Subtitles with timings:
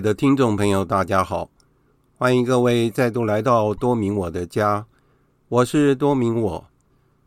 [0.00, 1.50] 的听众朋友，大家好！
[2.16, 4.86] 欢迎各位再度来到多明我的家，
[5.48, 6.66] 我是多明我。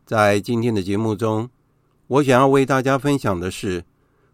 [0.04, 1.48] 在今天的节目中，
[2.08, 3.84] 我想要为大家分享的是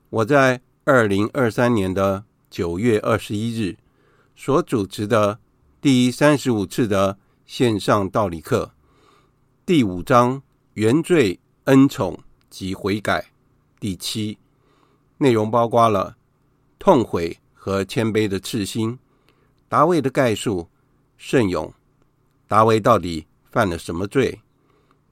[0.09, 3.77] 我在二零二三年的九月二十一日
[4.35, 5.39] 所主持的
[5.83, 8.71] 第三十五次的线上道理课，
[9.67, 10.43] 第五章
[10.75, 12.19] 原罪、恩宠
[12.49, 13.27] 及悔改，
[13.79, 14.39] 第七，
[15.19, 16.17] 内容包括了。
[16.83, 18.99] 痛悔和谦卑的赤心，
[19.69, 20.67] 达味的概述，
[21.19, 21.75] 圣咏，
[22.49, 24.41] 达味到底犯了什么罪？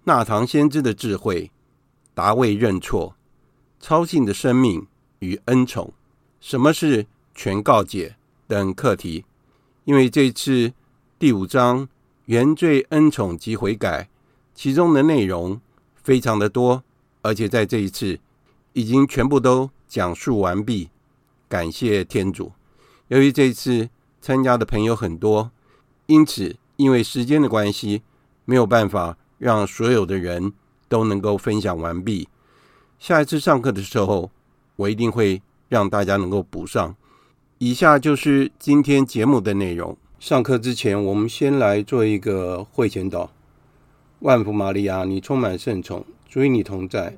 [0.04, 1.50] 纳堂先知的智慧，
[2.14, 3.14] 达味认错，
[3.78, 4.86] 超性的生命
[5.18, 5.92] 与恩宠，
[6.40, 7.04] 什么是
[7.34, 8.16] 全告解
[8.46, 9.26] 等课题。
[9.84, 10.72] 因为这次
[11.18, 11.86] 第五章
[12.24, 14.08] 原罪、恩宠及悔改，
[14.54, 15.60] 其中的内容
[15.94, 16.82] 非常的多，
[17.20, 18.18] 而且在这一次
[18.72, 20.88] 已经全部都讲述完毕。
[21.48, 22.52] 感谢天主，
[23.08, 23.88] 由于这次
[24.20, 25.50] 参加的朋友很多，
[26.06, 28.02] 因此因为时间的关系，
[28.44, 30.52] 没有办法让所有的人
[30.88, 32.28] 都能够分享完毕。
[32.98, 34.30] 下一次上课的时候，
[34.76, 36.94] 我一定会让大家能够补上。
[37.58, 39.96] 以下就是今天节目的内容。
[40.20, 43.28] 上课之前，我们先来做一个会前祷。
[44.20, 47.16] 万福玛利亚，你充满圣宠，主与你同在，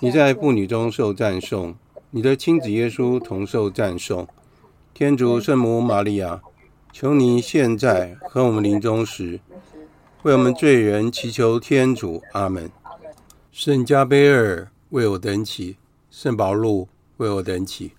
[0.00, 1.74] 你在妇女中受赞颂。
[2.10, 4.26] 你的亲子耶稣同受赞颂，
[4.94, 6.40] 天主圣母玛利亚，
[6.92, 9.40] 求你现在和我们临终时，
[10.22, 12.22] 为我们罪人祈求天主。
[12.32, 12.70] 阿门。
[13.50, 15.76] 圣加贝尔为我等祈，
[16.10, 17.90] 圣保禄为我等祈。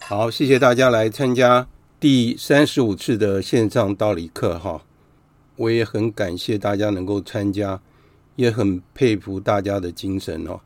[0.00, 1.66] 好，谢谢大家来参加
[1.98, 4.82] 第三十五次的线上道理课哈，
[5.56, 7.80] 我也很感谢大家能够参加，
[8.36, 10.60] 也很佩服大家的精神哦。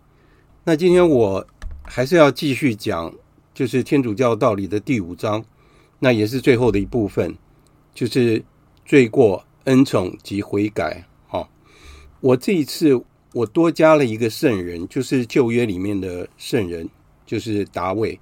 [0.64, 1.46] 那今天我。
[1.88, 3.12] 还是要继续讲，
[3.54, 5.42] 就是天主教道理的第五章，
[5.98, 7.34] 那也是最后的一部分，
[7.94, 8.44] 就是
[8.84, 11.06] 罪过、恩宠及悔改。
[11.26, 11.48] 好，
[12.20, 13.02] 我这一次
[13.32, 16.88] 我多加了一个圣人，就是旧约里面的圣人，
[17.24, 18.20] 就是达卫。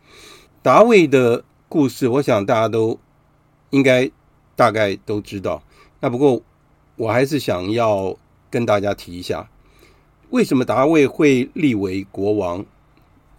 [0.62, 2.98] 达卫的故事，我想大家都
[3.70, 4.08] 应该
[4.54, 5.62] 大概都知道。
[6.00, 6.40] 那不过
[6.94, 8.16] 我还是想要
[8.48, 9.50] 跟大家提一下，
[10.30, 12.64] 为什么达卫会立为国王？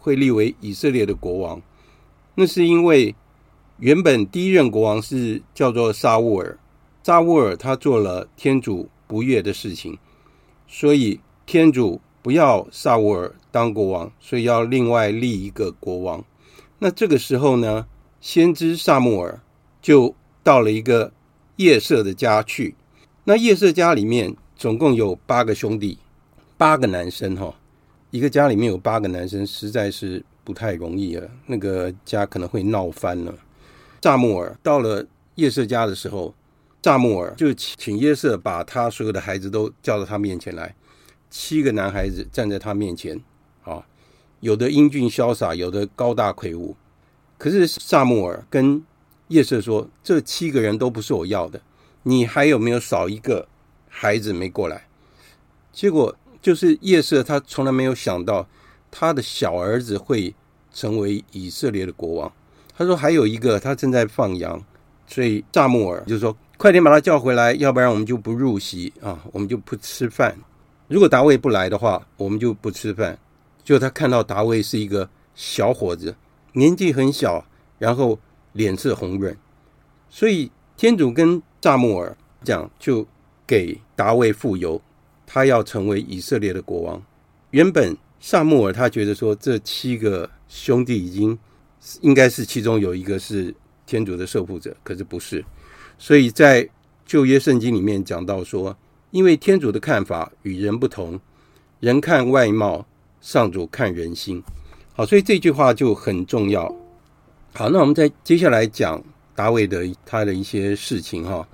[0.07, 1.61] 会立为以色列的国王，
[2.35, 3.13] 那是因为
[3.79, 6.57] 原本第一任国王是叫做沙乌尔，
[7.03, 9.97] 沙乌尔他做了天主不悦的事情，
[10.65, 16.23] 所以天主不要沙乌尔当国王，所以要另外立一个国王。
[16.79, 17.85] 那这个时候呢，
[18.21, 19.41] 先知撒慕尔
[19.81, 21.11] 就到了一个
[21.57, 22.75] 夜色的家去。
[23.25, 25.97] 那夜色家里面总共有八个兄弟，
[26.57, 27.55] 八个男生哈。
[28.09, 31.29] 一个家里面有八个男生，实在是不太容易了。
[31.45, 33.35] 那个家可能会闹翻了。
[34.01, 35.05] 撒慕尔到了
[35.35, 36.33] 叶瑟家的时候，
[36.81, 40.73] 撒慕尔就请叶瑟把他所有的孩子都叫到他面前来。
[41.29, 43.21] 七个男孩子站在他面前，
[43.63, 43.85] 啊，
[44.39, 46.77] 有的英俊潇洒，有的高大魁梧。
[47.37, 48.81] 可是撒慕尔跟
[49.27, 51.61] 叶瑟说：“这七个人都不是我要的，
[52.03, 53.45] 你还有没有少一个
[53.89, 54.87] 孩子没过来？”
[55.73, 56.15] 结果。
[56.47, 58.47] 就是叶瑟，他从来没有想到
[58.89, 60.33] 他的小儿子会
[60.73, 62.31] 成为以色列的国王。
[62.73, 64.63] 他说还有一个，他正在放羊，
[65.05, 70.33] 所以撒慕尔就说：“快点把他叫回来，要不然我们就不入席啊，我们就不吃饭。
[70.87, 73.19] 如果达味不来的话，我们就不吃饭。”
[73.65, 76.15] 就他看到达味是一个小伙子，
[76.53, 77.45] 年纪很小，
[77.77, 78.17] 然后
[78.53, 79.35] 脸色红润，
[80.09, 82.15] 所以天主跟撒慕尔
[82.45, 83.05] 讲，就
[83.45, 84.81] 给达味傅油。
[85.27, 87.03] 他要成为以色列的国王。
[87.51, 91.37] 原本撒慕尔他觉得说，这七个兄弟已经
[92.01, 93.53] 应该是其中有一个是
[93.85, 95.43] 天主的受傅者，可是不是。
[95.97, 96.67] 所以在
[97.05, 98.75] 旧约圣经里面讲到说，
[99.11, 101.19] 因为天主的看法与人不同，
[101.81, 102.85] 人看外貌，
[103.19, 104.41] 上主看人心。
[104.93, 106.73] 好，所以这句话就很重要。
[107.53, 109.03] 好，那我们再接下来讲
[109.35, 111.47] 达维的他的一些事情哈。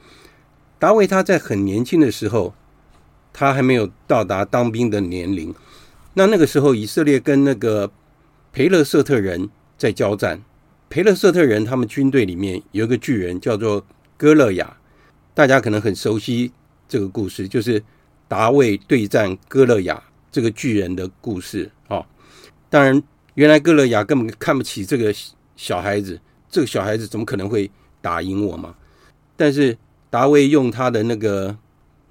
[0.78, 2.54] 达维他在很年轻的时候。
[3.33, 5.53] 他还没有到达当兵的年龄，
[6.13, 7.91] 那那个时候以色列跟那个
[8.53, 10.41] 培勒舍特人在交战。
[10.89, 13.83] 培勒舍特人他们军队里面有一个巨人叫做
[14.15, 14.77] 歌勒亚，
[15.33, 16.51] 大家可能很熟悉
[16.88, 17.83] 这个故事，就是
[18.27, 20.01] 达卫对战歌勒亚
[20.31, 22.06] 这个巨人的故事啊。
[22.69, 23.01] 当然，
[23.33, 25.12] 原来歌勒亚根本看不起这个
[25.56, 28.75] 小孩子，这个小孩子怎么可能会打赢我嘛？
[29.35, 29.75] 但是
[30.12, 31.57] 达卫用他的那个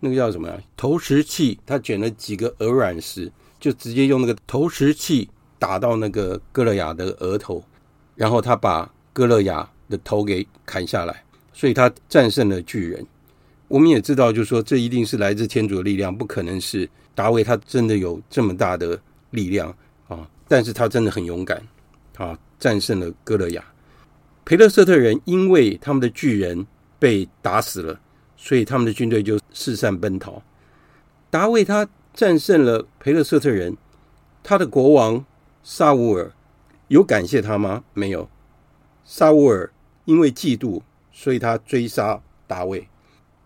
[0.04, 0.60] 那个叫什么呀？
[0.76, 7.62] 投石器，他卷了几个鹅卵石，就直接用那个投石器打到那个歌勒亚的额头。
[8.16, 11.22] 然后他把歌勒亚的头给砍下来，
[11.52, 13.06] 所以他战胜了巨人。
[13.69, 19.00] 我们也知道，就是说这一定是来自天主的力量，不可能是达维他真的有这么大的
[19.31, 19.75] 力量
[20.08, 20.28] 啊！
[20.46, 21.62] 但是他真的很勇敢
[22.16, 23.64] 啊，战胜了歌勒亚。
[24.44, 26.66] 培勒舍特人因为他们的巨人
[26.98, 27.98] 被打死了，
[28.44, 30.43] 所以他们的军队就四散奔逃。
[31.31, 33.77] 大卫他战胜了培勒舍特人，
[34.43, 35.25] 他的国王
[35.62, 36.33] 沙乌尔。
[36.89, 37.85] 有感谢他吗？
[37.94, 38.29] 没有。
[39.05, 39.73] 撒乌尔
[40.06, 42.89] 因为嫉妒，所以他追杀大卫。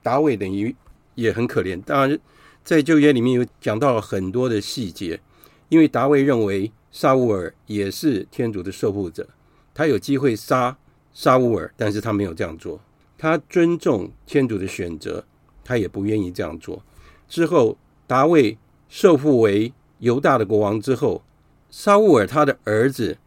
[0.03, 0.75] 大卫等于
[1.15, 1.79] 也很可怜。
[1.83, 2.19] 当然，
[2.65, 5.21] 在旧约里面有讲到了很多的细节。
[5.69, 9.29] 因为大卫认为撒乌尔也是天主的受护者，
[9.75, 10.79] 他有机会杀
[11.12, 12.81] 撒乌尔，但是他没有这样做。
[13.18, 15.25] 他尊重天主的选择，
[15.64, 16.82] 他也不愿意这样做。
[17.28, 18.58] 之后，大卫
[18.88, 21.23] 受傅为犹大的国王之后，
[21.70, 23.18] 沙乌尔他的儿子。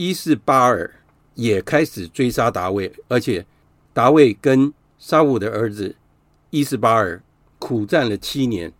[0.00, 0.88] 伊示巴尔
[1.34, 3.44] 也开始追杀大卫，而且
[3.92, 5.96] 大卫跟沙乌的儿子
[6.50, 7.20] 伊示巴尔
[7.58, 8.72] 苦战了七年，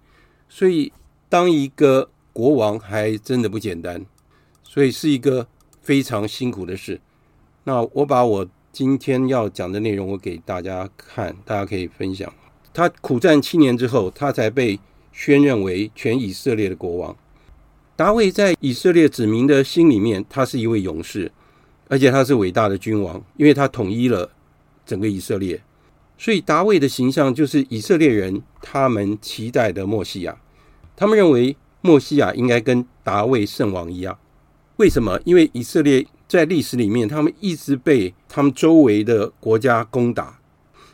[0.48, 0.92] 所以
[1.28, 4.06] 当一个国王还真的不简单，
[4.62, 5.48] 所以是一个
[5.80, 7.00] 非常辛苦的事。
[7.64, 12.32] 那我把我今天要讲的内容我给大家看，大家可以分享。
[12.72, 14.78] 他苦战七年之后，他才被
[15.10, 17.16] 宣认为全以色列的国王。
[17.96, 21.32] 大卫在以色列子民的心里面，他是一位勇士，
[21.88, 24.30] 而且他是伟大的君王，因为他统一了
[24.86, 25.60] 整个以色列。
[26.16, 30.36] 所以大卫的形象就是以色列人他们期待的默西亚。
[30.94, 34.16] 他们认为默西亚应该跟大卫圣王一样。
[34.76, 35.20] 为什么？
[35.24, 40.38] 因为以色列在历史里面，他们一直被他们周围的国家攻打，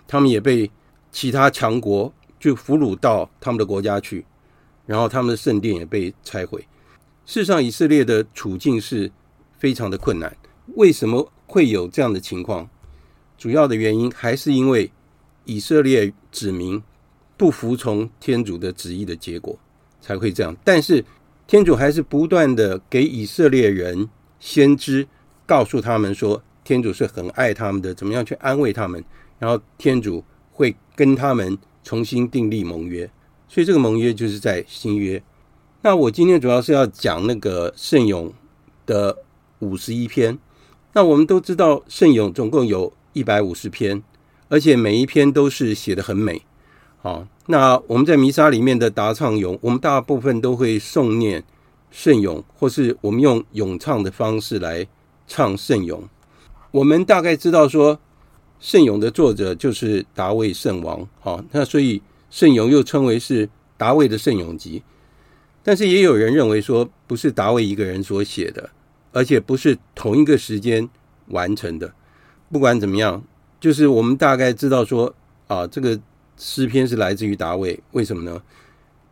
[0.07, 0.71] 他们也被
[1.11, 4.25] 其他强国就俘虏到他们的国家去，
[4.87, 6.65] 然后他们的圣殿也被拆毁。
[7.27, 9.11] 事实上，以色列的处境是
[9.59, 10.37] 非常的困难。
[10.77, 12.69] 为什么会有这样的情况？
[13.37, 14.91] 主要的原因还是因为
[15.45, 16.81] 以色列子民
[17.37, 19.59] 不服从天主的旨意的结果，
[20.01, 20.57] 才会这样。
[20.63, 21.05] 但是
[21.47, 25.09] 天主还是不断的给以色列人先知，
[25.47, 29.05] 告诉他们说，天主是很爱他们的，怎么样去安慰他们，
[29.39, 33.11] 然后天主会跟他们重新订立盟约。
[33.49, 35.23] 所以这个盟约就是在新约。
[35.83, 38.33] 那我今天主要是要讲那个圣咏
[38.87, 39.19] 的
[39.59, 40.39] 五十一篇。
[40.95, 44.03] 那我们都知道，圣咏总共有一百五十篇，
[44.49, 46.41] 而且每一篇都是写得很美。
[47.03, 51.45] 好，那我们在弥撒里面的答唱咏，我们大部分都会诵念
[51.91, 54.87] 圣咏，或是我们用咏唱的方式来
[55.27, 56.09] 唱圣咏。
[56.71, 58.01] 我们大概知道说，
[58.59, 61.09] 圣咏的作者就是大卫圣王。
[61.21, 64.83] 好，那所以圣咏又称为是大卫的圣咏集。
[65.63, 68.71] 但是也有人认为说，不是大卫一个人所写的，
[69.13, 70.89] 而且不是同一个时间
[71.29, 71.93] 完成的。
[72.51, 73.25] 不管怎么样，
[73.61, 75.15] 就是我们大概知道说，
[75.47, 75.99] 啊，这个
[76.37, 77.81] 诗篇是来自于大卫。
[77.93, 78.43] 为什么呢？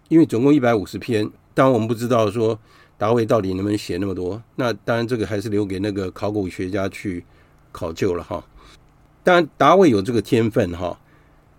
[0.08, 2.58] 因为总共一百五十篇，当然我们不知道说
[3.02, 4.40] 大卫到底能不能写那么多。
[4.54, 7.24] 那当然这个还是留给那个考古学家去
[7.72, 8.44] 考究了哈。
[9.24, 10.96] 当然大卫有这个天分哈，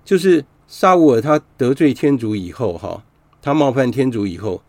[0.06, 3.04] 就是撒乌尔他得罪天主以后哈，
[3.42, 4.62] 他冒犯天主以后。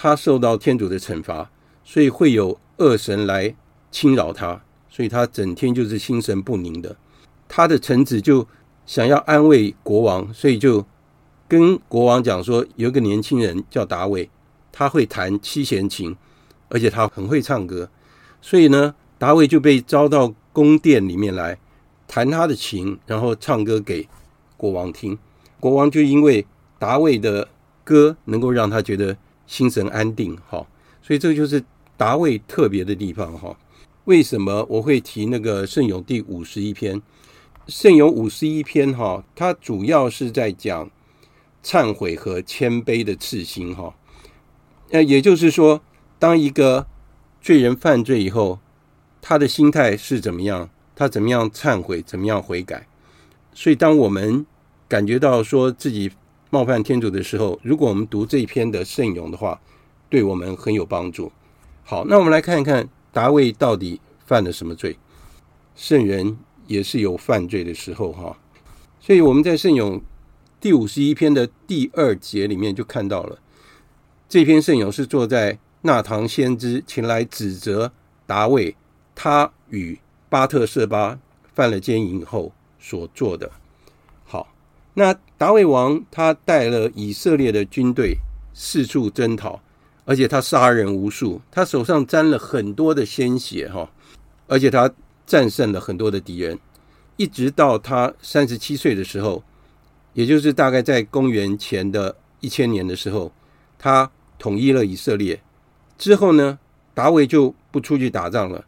[0.00, 1.50] 他受到天主的惩罚，
[1.82, 3.52] 所以会有恶神来
[3.90, 6.96] 侵扰他，所以他整天就是心神不宁的。
[7.48, 8.46] 他的臣子就
[8.86, 10.86] 想要安慰国王，所以就
[11.48, 14.30] 跟国王讲说，有个年轻人叫大卫，
[14.72, 16.16] 他会弹七弦琴，
[16.68, 17.88] 而且他很会唱歌，
[18.40, 21.58] 所以呢，大卫就被招到宫殿里面来
[22.06, 24.08] 弹他的琴，然后唱歌给
[24.56, 25.18] 国王听。
[25.60, 26.46] 国王就因为
[26.78, 27.48] 大卫的
[27.84, 29.16] 歌能够让他觉得。
[29.48, 30.66] 心神安定，哈，
[31.00, 31.64] 所以这就是
[31.96, 33.56] 大卫特别的地方，哈。
[34.04, 37.00] 为什么我会提那个圣咏第五十一篇？
[37.66, 40.90] 圣咏五十一篇，哈，它主要是在讲
[41.64, 43.94] 忏悔和谦卑的赤心，哈。
[44.90, 45.82] 那，也就是说，
[46.18, 46.86] 当一个
[47.40, 48.58] 罪人犯罪以后，
[49.20, 50.70] 他的心态是怎么样？
[50.96, 52.02] 他怎么样忏悔？
[52.02, 52.86] 怎么样悔改？
[53.54, 54.46] 所以，当我们
[54.88, 56.10] 感觉到说自己
[56.50, 59.60] 冒犯天主的时候，如果我们读这一篇的圣咏的话，
[60.08, 61.30] 对我们很有帮助。
[61.84, 64.98] 好，那我们来看一看大卫到底犯了什么罪？
[65.76, 68.36] 圣人也是有犯罪的时候哈。
[69.00, 70.00] 所以我们在圣咏
[70.60, 73.38] 第五十一篇的第二节里面就看到了，
[74.28, 77.90] 这篇圣咏是坐在纳堂先知前来指责
[78.26, 78.76] 达卫，
[79.14, 81.18] 他与巴特舍巴
[81.54, 83.50] 犯了奸淫后所做的。
[84.24, 84.52] 好，
[84.92, 88.18] 那达卫王他带了以色列的军队
[88.52, 89.60] 四处征讨。
[90.04, 93.90] 而且他杀人无数，他手上沾了很多的鲜血哈，
[94.46, 94.90] 而且他
[95.26, 96.58] 战胜了很多的敌人，
[97.18, 99.44] 一直到他三十七岁的时候，
[100.14, 103.30] 也就是大概在公元前的一千年的时候，
[103.78, 105.40] 他统一了以色列
[105.96, 106.58] 之后呢，
[106.94, 108.64] 大卫就不出去打仗了，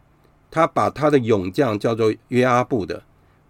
[0.49, 3.03] 他把他的勇将叫做约阿布的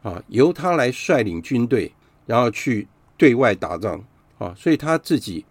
[0.03, 1.91] 啊，由他来率领军队，
[2.25, 2.87] 然后去
[3.17, 4.03] 对外打仗
[4.37, 5.45] 啊，所以他自己。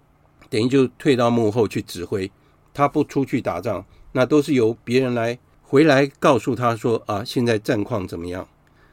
[0.48, 2.28] 等于就退到幕后去指挥，
[2.74, 8.48] 他不出去打仗，那都是由别人来回来告诉他说啊，现在战况怎么样？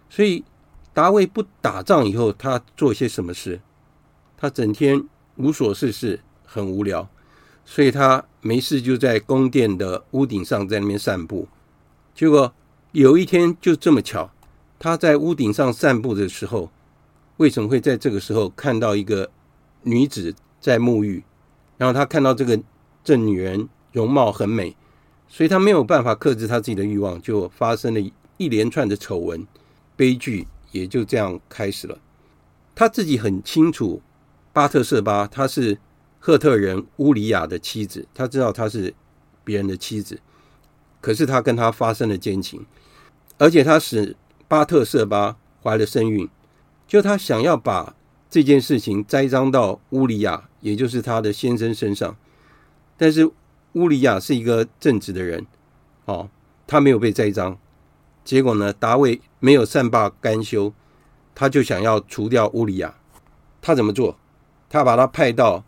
[0.07, 0.43] 所以
[0.93, 3.59] 大卫不打仗以后，他做些什么事？
[4.37, 5.03] 他整天
[5.37, 7.09] 无所事事，很无聊，
[7.69, 11.49] 所以他没事就在宫殿的屋顶上在那边散步。
[12.15, 12.53] 结果
[12.93, 14.31] 有一天就这么巧，
[14.79, 16.71] 他在屋顶上散步的时候，
[17.35, 19.29] 为什么会在这个时候看到一个
[19.83, 21.25] 女子在沐浴？
[21.77, 22.57] 然后他看到这个
[23.03, 24.73] 这女人容貌很美，
[25.27, 27.99] 所以他没有办法克制他自己的欲望，就发生了
[28.37, 29.45] 一连串的丑闻，
[29.97, 31.99] 悲剧也就这样开始了。
[32.73, 34.01] 他自己很清楚，
[34.53, 35.77] 巴特舍巴他是
[36.19, 38.93] 赫特人乌里亚的妻子，他知道她是
[39.43, 40.19] 别人的妻子，
[41.01, 42.65] 可是他跟她发生了奸情，
[43.37, 44.15] 而且他使
[44.47, 46.27] 巴特舍巴怀了身孕，
[46.87, 47.95] 就他想要把
[48.29, 50.43] 这件事情栽赃到乌里亚。
[50.59, 52.17] 也就是他的先生身上，
[52.97, 53.31] 但是
[53.73, 55.45] 乌里亚是一个正直的人，
[56.05, 56.29] 哦，
[56.65, 57.57] 他没有被栽赃。
[58.25, 60.73] 结果呢，大卫没有善罢甘休，
[61.35, 62.95] 他就想要除掉乌里亚。
[63.61, 64.17] 他怎么做？
[64.67, 65.63] 他把他派到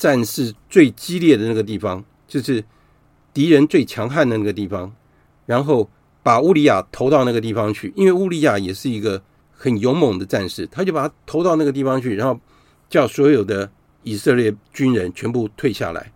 [0.00, 2.64] 战事最激烈的那个地方，就是
[3.34, 4.90] 敌人最强悍的那个地方，
[5.44, 5.90] 然后
[6.22, 7.92] 把乌里亚投到那个地方去。
[7.94, 12.40] 因为乌里亚也是一个很勇猛的战士，他就把他投到那个地方去，然后
[12.88, 13.70] 叫所有的。
[14.02, 16.10] 以色列军人全部退下来，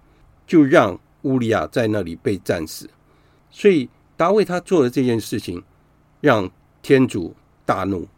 [0.47, 2.89] 就让乌利亚在那里被战死。
[3.51, 3.87] 所以
[4.17, 5.63] 大卫他做的这件事情，
[6.23, 6.51] 让
[6.81, 7.35] 天主
[7.67, 8.09] 大怒。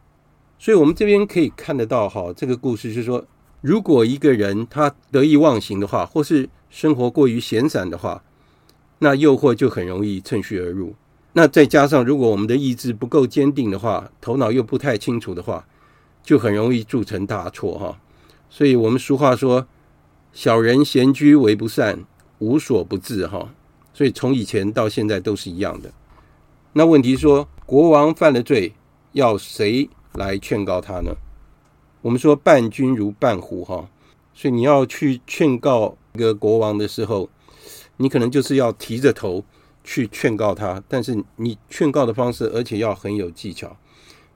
[0.56, 3.26] 所以我们这边可以看得到，哈，这个故事是说，
[3.66, 8.23] 如果一个人他得意忘形的话，或是生活过于闲散的话，
[9.00, 10.94] 那诱惑就很容易趁虚而入。
[11.32, 15.66] 那再加上如果我们的意志不够坚定的话，头脑又不太清楚的话，
[16.23, 17.99] 就很容易铸成大错，哈。
[18.49, 19.66] 所以我们俗话说
[20.32, 22.04] ：“小人闲居为不善，
[22.38, 23.52] 无所不至。”哈，
[23.92, 25.92] 所以从以前到现在都是一样的。
[26.73, 28.73] 那问题说，国王犯了罪，
[29.11, 31.11] 要谁来劝告他呢？
[32.03, 33.88] 我们说伴君如伴虎，哈，
[34.35, 37.29] 所以你要去劝告一个国王的时候，
[37.97, 39.45] 你可能就是要提着头
[39.83, 43.76] 去劝告他，但是你劝告的方式，而且要很有技巧。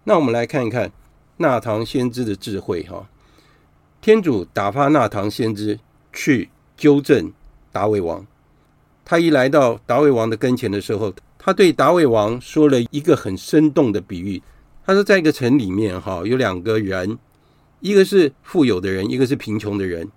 [0.05, 0.91] 那我们来看一看
[1.37, 3.09] 纳堂先知的智慧，哈。
[4.01, 5.79] 天主打发纳堂先知
[6.13, 7.33] 去纠正
[7.71, 8.27] 大卫王。
[9.05, 14.43] 他一来到大卫王的跟前的时候，他对大卫王说了一个很生动的比喻。
[14.87, 17.19] 他说，在一个城里面，哈，有两个人，
[17.81, 20.11] 一个是富有的人，一个是贫穷的人。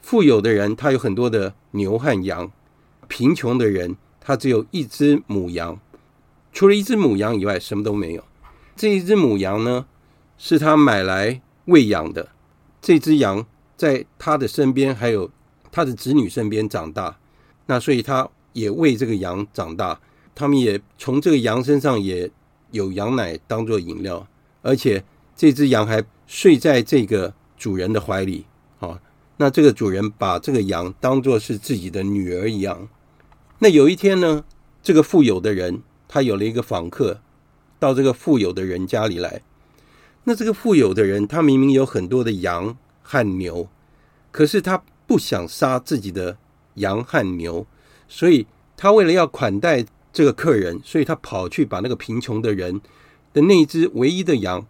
[0.00, 2.50] 富有的人他有很多的牛和羊，
[3.08, 5.78] 贫穷的人他只有一只母羊，
[6.52, 8.24] 除了一只母羊以外，什么都没有。
[8.74, 9.86] 这一只母羊呢，
[10.38, 12.28] 是他买来喂养的。
[12.80, 13.44] 这只羊
[13.76, 15.30] 在他的身边，还有
[15.70, 17.18] 他的子女身边长大，
[17.66, 20.00] 那所以他也喂这个羊长大。
[20.34, 22.30] 他们也从这个羊身上也
[22.70, 24.26] 有羊奶当做饮料，
[24.62, 25.04] 而且
[25.36, 28.46] 这只羊还睡在这个主人的怀里。
[28.78, 29.00] 好，
[29.38, 32.88] 那这个主人把这个羊当作是自己的女儿一样。
[33.58, 34.44] 那有一天呢，
[34.80, 37.20] 这个富有的人他有了一个访客，
[37.80, 39.42] 到这个富有的人家里来。
[40.22, 43.68] 那这个富有的人，他明明有很多的羊和牛，
[44.30, 46.38] 可是他不想杀自己的
[46.74, 47.66] 羊和牛，
[48.06, 48.46] 所以
[48.76, 52.80] 他为了要款待这个客人，所以他跑去把那个贫穷的人
[53.32, 54.64] 的那只唯一的羊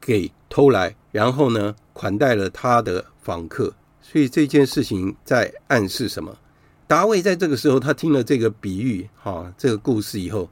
[0.00, 3.74] 给偷来，然后呢，款待了他的访客。
[4.00, 6.38] 所以这件事情在暗示什么？
[6.86, 10.48] 大卫在这个时候，他听了这个比喻，哈，这个故事以后，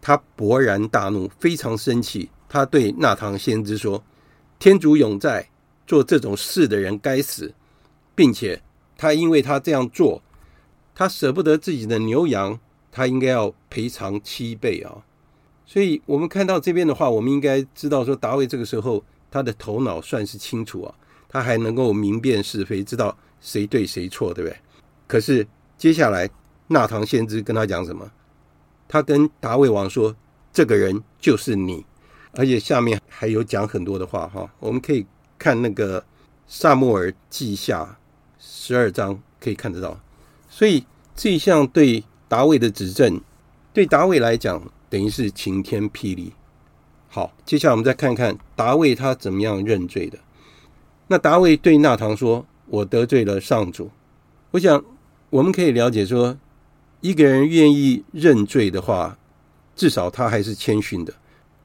[0.00, 2.28] 他勃然大怒，非常生气。
[2.48, 4.02] 他对纳堂先知说
[4.58, 5.48] ：“天主永在，
[5.86, 7.54] 做这种事的人该死，
[8.16, 8.60] 并且
[8.98, 10.20] 他因为他这样做，
[10.92, 12.58] 他舍不得自己的牛羊，
[12.90, 15.04] 他应该要赔偿七倍啊。
[15.64, 20.94] 所以我们看到这边的话，我们应该知道说，大卫这个时候他的头脑算是清楚啊，
[21.28, 24.56] 他还能够明辨是非，知道谁对谁错，对不对？
[25.06, 25.46] 可是
[25.78, 26.28] 接下来，
[26.68, 28.10] 纳堂先知跟他讲什么？
[28.88, 30.14] 他跟大卫王说
[30.52, 31.84] ：“这个人就是你。”
[32.32, 35.06] 而且下面还有讲很多的话哈，我们可以
[35.38, 36.04] 看那个
[36.46, 37.98] 撒母耳记下
[38.38, 40.00] 十二章可以看得到。
[40.48, 43.20] 所以这一项对达卫的指证，
[43.72, 44.60] 对达卫来讲。
[44.90, 46.32] 等于是晴天霹雳。
[47.12, 50.16] 好，接下来我们再看看达卫他怎么样认罪的。
[51.08, 53.90] 那达卫对纳堂说：“我得罪了上主。”
[54.52, 54.84] 我想
[55.28, 56.38] 我们可以了解说，
[57.00, 59.18] 一个人愿意认罪的话，
[59.74, 61.12] 至少他还是谦逊的。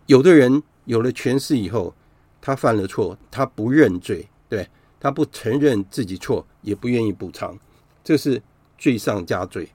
[0.07, 1.93] 有的人有了权势以后，
[2.41, 4.67] 他犯了错，他不认罪，对，
[4.99, 7.55] 他不承认自己错，也不愿意补偿，
[8.03, 8.41] 这是
[8.79, 9.69] 罪上加罪。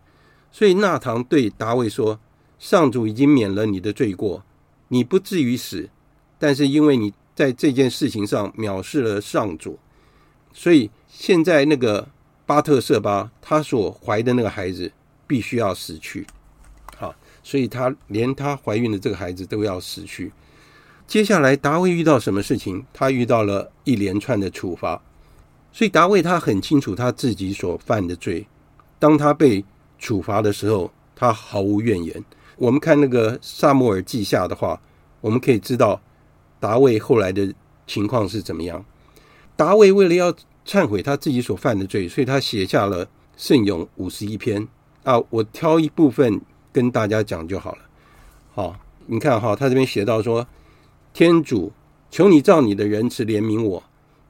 [0.51, 2.19] 所以纳堂对达卫说。
[2.59, 4.45] 上主已经免了你的罪过，
[4.93, 5.89] 你不至于死，
[6.37, 9.79] 但是因为你在这件事情上藐视了上主，
[10.53, 12.09] 所以现在那个
[12.45, 14.91] 巴特舍巴他所怀的那个孩子
[15.29, 16.27] 必须要死去。
[16.97, 20.33] 好，所以他连他怀孕的这个孩子都要死去。
[21.07, 22.85] 接下来达卫遇到什么事情？
[22.93, 25.01] 他遇到了一连串的处罚，
[25.73, 28.47] 所以达卫他很清楚他自己所犯的罪。
[28.99, 29.65] 当他被
[29.99, 32.25] 处罚的时候，他毫无怨言。
[32.61, 34.79] 我们看那个撒母耳记下的话，
[35.23, 35.99] 我们可以知道
[36.61, 37.55] 达卫后来的
[37.87, 38.85] 情况是怎么样。
[39.57, 40.31] 达卫为了要
[40.67, 44.69] 忏悔他自己所犯的罪，所以他写下了圣咏五十一篇
[45.05, 45.19] 啊。
[45.31, 46.39] 我挑一部分
[46.71, 47.79] 跟大家讲就好了。
[48.53, 50.47] 好，你看哈，他这边写到说
[51.15, 51.73] ：“天主，
[52.11, 53.83] 求你照你的仁慈怜悯我，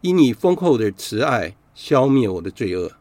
[0.02, 2.92] 以你丰厚的慈爱消灭我的罪恶。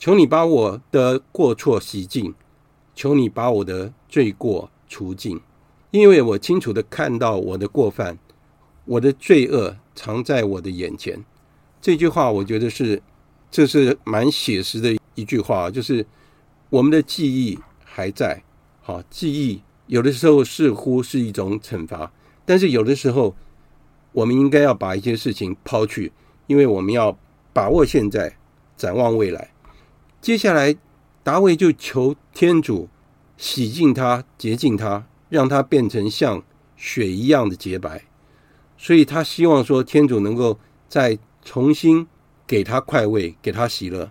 [0.00, 2.34] 求你把我的过错洗净。”
[2.98, 5.40] 求你把我的罪过除尽，
[5.90, 8.18] 因为我清楚地看到我的过犯，
[8.84, 11.24] 我的罪恶藏在我的眼前。
[11.80, 13.02] 这句话我觉得是，
[13.50, 16.06] 这是蛮写实的一句话，就是
[16.70, 18.42] 我们的记忆还在，
[18.80, 22.10] 好，记忆有的时候似乎是一种惩罚，
[22.44, 23.34] 但是有的时候
[24.12, 26.12] 我们应该要把一些事情抛去，
[26.46, 27.18] 因为我们要
[27.52, 28.36] 把握现在，
[28.76, 29.50] 展望未来。
[30.20, 30.76] 接下来。
[31.24, 32.88] 大卫就求天主
[33.38, 36.42] 洗净它、洁净它，让它变成像
[36.76, 38.04] 雪一样的洁白。
[38.76, 42.06] 所以他希望说，天主能够再重新
[42.46, 44.10] 给他快慰，给他喜乐。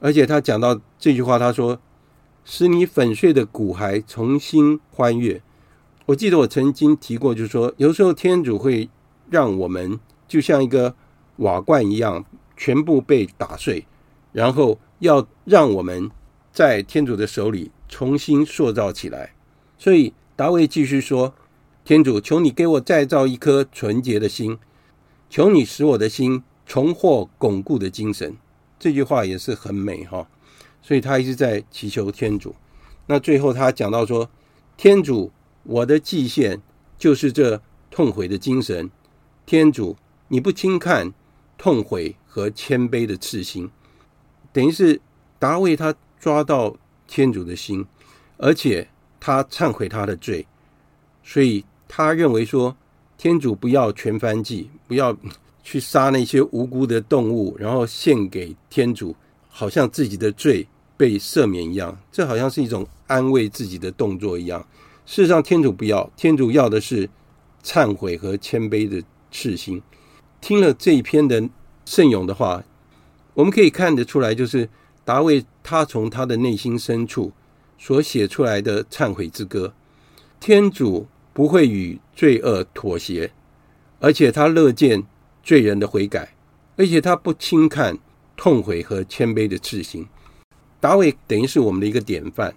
[0.00, 1.78] 而且他讲到这句话，他说
[2.44, 5.40] ：“使你粉碎的骨骸重新欢悦。”
[6.06, 8.88] 我记得我曾经提过，就是说，有时候天主会
[9.30, 10.94] 让我们就像一个
[11.36, 12.24] 瓦罐一样，
[12.56, 13.86] 全部被打碎，
[14.32, 16.10] 然后要让我们。
[16.52, 19.36] 在天主的手里重新塑造起来，
[19.78, 21.32] 所以大卫继续说
[21.86, 24.58] ：“天主，求你给我再造一颗纯洁的心，
[25.30, 28.36] 求你使我的心重获巩固的精神。”
[28.80, 30.26] 这句话也是很美哈，
[30.82, 32.56] 所以他一直在祈求天主。
[33.06, 34.28] 那最后他讲到说
[34.76, 35.30] ：“天主，
[35.62, 36.60] 我的祭献
[36.98, 38.90] 就是这痛悔的精神。
[39.46, 41.14] 天主，你不轻看
[41.56, 43.70] 痛悔和谦卑的赤心。”
[44.52, 45.00] 等于是
[45.38, 45.94] 大卫他。
[46.20, 46.74] 抓到
[47.06, 47.84] 天主的心，
[48.36, 48.88] 而且
[49.20, 50.46] 他忏悔他的罪，
[51.22, 52.76] 所以他认为说，
[53.16, 55.16] 天主不要全翻祭，不要
[55.62, 59.14] 去杀那些无辜的动物，然后献给天主，
[59.48, 64.66] 好像自己的罪被赦免一样，这好像是一种安慰自己的动作一样。
[65.06, 67.08] 事实上，天主不要，天主要的是
[67.62, 69.80] 忏悔和谦卑的赤心。
[70.40, 71.48] 听了这一篇的
[71.84, 72.62] 圣咏的话，
[73.34, 74.68] 我们可以看得出来，就是。
[75.04, 77.32] 大卫他从他的内心深处
[77.76, 79.74] 所写出来的忏悔之歌，
[80.40, 83.30] 天主不会与罪恶妥协，
[84.00, 85.04] 而且他乐见
[85.42, 86.34] 罪人的悔改，
[86.76, 87.98] 而且他不轻看
[88.34, 90.06] 痛悔和谦卑的赤心。
[90.80, 92.54] 大卫等于是我们的一个典范。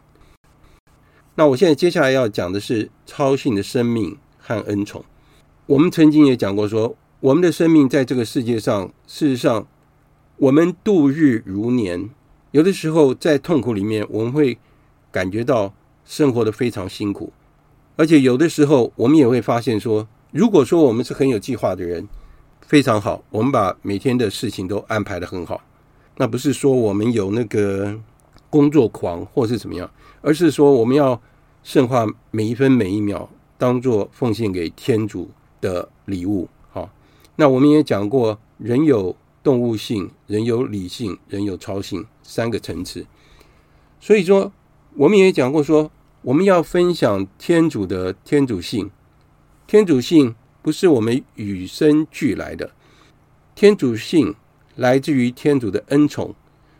[1.36, 5.04] 那我现在接下来要讲的是超性的生命和恩宠。
[5.66, 9.68] 我们曾经也讲过说，我们的生命在这个世界上，事实上
[10.38, 12.10] 我们度日如年。
[12.58, 14.58] 有的时候在痛苦里面，我们会
[15.12, 15.72] 感觉到
[16.06, 17.32] 生活的非常辛苦，
[17.96, 22.08] 而且有的时候我们也会发现说，如果说我们是很有计划的人，
[22.62, 25.62] 非常好，我们把每天的事情都安排得很好，
[26.16, 27.96] 那不是说我们有那个
[28.50, 29.88] 工作狂或是怎么样，
[30.22, 31.22] 而是说我们要
[31.62, 35.30] 圣化每一分每一秒，当做奉献给天主
[35.62, 36.50] 的礼物。
[36.72, 36.90] 好，
[37.36, 39.16] 那我们也讲过，人有。
[39.44, 43.08] 动物性，人有理性，人有超性，三个层次。
[44.02, 44.52] 所以说，
[44.96, 45.90] 我们也讲过说，
[46.22, 48.92] 我们要分享天主的天主性。
[49.66, 52.72] 天主性不是我们与生俱来的，
[53.56, 54.36] 天主性
[54.76, 56.36] 来自于天主的恩宠，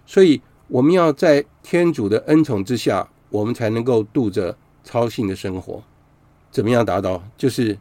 [0.06, 5.84] 所以我们要在天主的恩宠之下，我们才能够度着超性的生活。
[6.52, 7.24] 怎么样达到？
[7.38, 7.78] 就是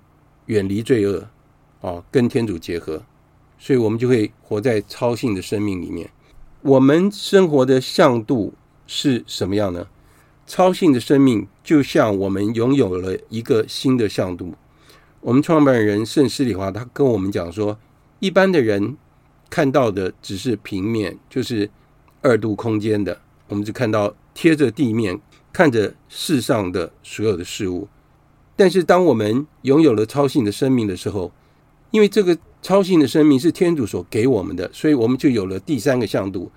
[0.47, 1.29] 远离罪恶，
[1.81, 3.03] 啊，跟天主结合，
[3.59, 6.11] 所以我们就会活在超性的生命里面。
[6.63, 8.55] 我们生活的向度
[8.87, 9.87] 是什么样呢？
[10.47, 14.55] 超性的生命就像我们拥有了一个新的向度。
[15.21, 17.79] 我们创办人圣施礼华他跟我们讲说，
[18.21, 18.97] 一般的人
[19.51, 21.69] 看到的只是平面，就是
[22.23, 25.21] 二度空间的，我们只看到贴着地面，
[25.53, 27.89] 看着世上的所有的事物。
[28.55, 31.33] 但是当我们拥有了超性的生命的时候，
[31.91, 36.51] 因为这个超性的生命是天主所给我们的，所以我们就有了第三个向度，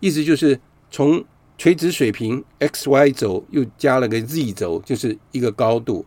[0.00, 0.58] 意思就是
[0.90, 1.24] 从。
[1.58, 6.04] 垂直水平 x y 轴又加了个 z 轴，就是一个高度，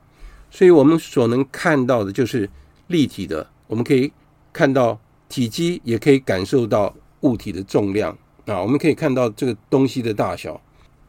[0.51, 2.49] 所以我们所能看到的就是
[2.87, 3.47] 立体的。
[3.67, 4.11] 我们可以
[4.51, 8.11] 看到体积，也可以感受到物体的重量
[8.45, 8.61] 啊。
[8.61, 10.59] 我们可以看到这个东西的大小。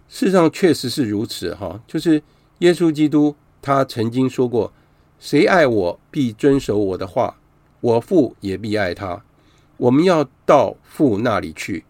[0.08, 2.22] 事实上确实是如此哈，就是
[2.58, 4.72] 耶稣基督他曾经说过
[5.18, 7.34] ：“谁爱我，必遵守我的话；
[7.80, 9.22] 我父也必爱他。
[9.76, 11.84] 我们要到父那里去，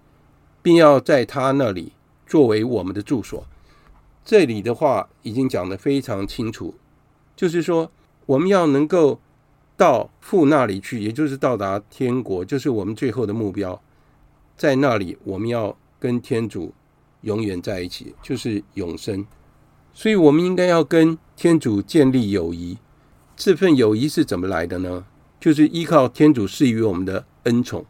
[0.62, 1.92] 并要在他那里。”
[2.26, 3.46] 作为我们的住所，
[4.24, 6.74] 这里的话已经讲得非常清楚，
[7.36, 7.88] 就是说
[8.26, 9.20] 我们要能够
[9.76, 13.80] 到父那里去，也就是到达天国，就是我们最后的目标。
[14.56, 16.74] 在那里，我们要跟天主
[17.20, 19.24] 永远在一起，就是永生。
[19.94, 22.76] 所以，我们应该要跟天主建立友谊。
[23.36, 25.06] 这份友谊是怎么来的呢？
[25.40, 27.84] 就是依靠天主赐予我们的恩宠，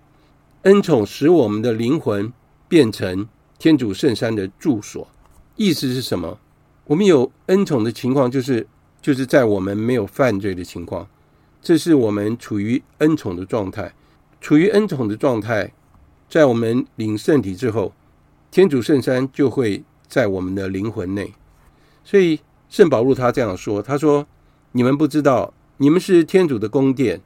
[0.63, 2.33] 恩宠使我们的灵魂
[2.69, 3.29] 变成。
[3.59, 5.09] 天主圣山的住所，
[5.57, 6.39] 意思是什么？
[6.85, 8.67] 我们有恩宠的情况，就是
[9.01, 11.09] 就是在我们没有犯罪的情况，
[11.63, 13.95] 这是我们处于恩宠的状态。
[14.43, 15.73] 处于恩宠的状态，
[16.29, 17.95] 在我们领圣体之后，
[18.51, 21.33] 天主圣山就会在我们的灵魂内。
[22.05, 24.27] 所以圣保禄他这样说：“他说，
[24.73, 27.23] 你们不知道，你们是天主的宫殿，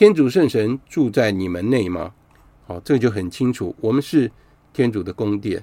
[0.00, 2.14] 天主圣神住在你们内吗？”
[2.66, 4.32] 好，这就很清楚，我们是。
[4.72, 5.62] 天主的宫殿，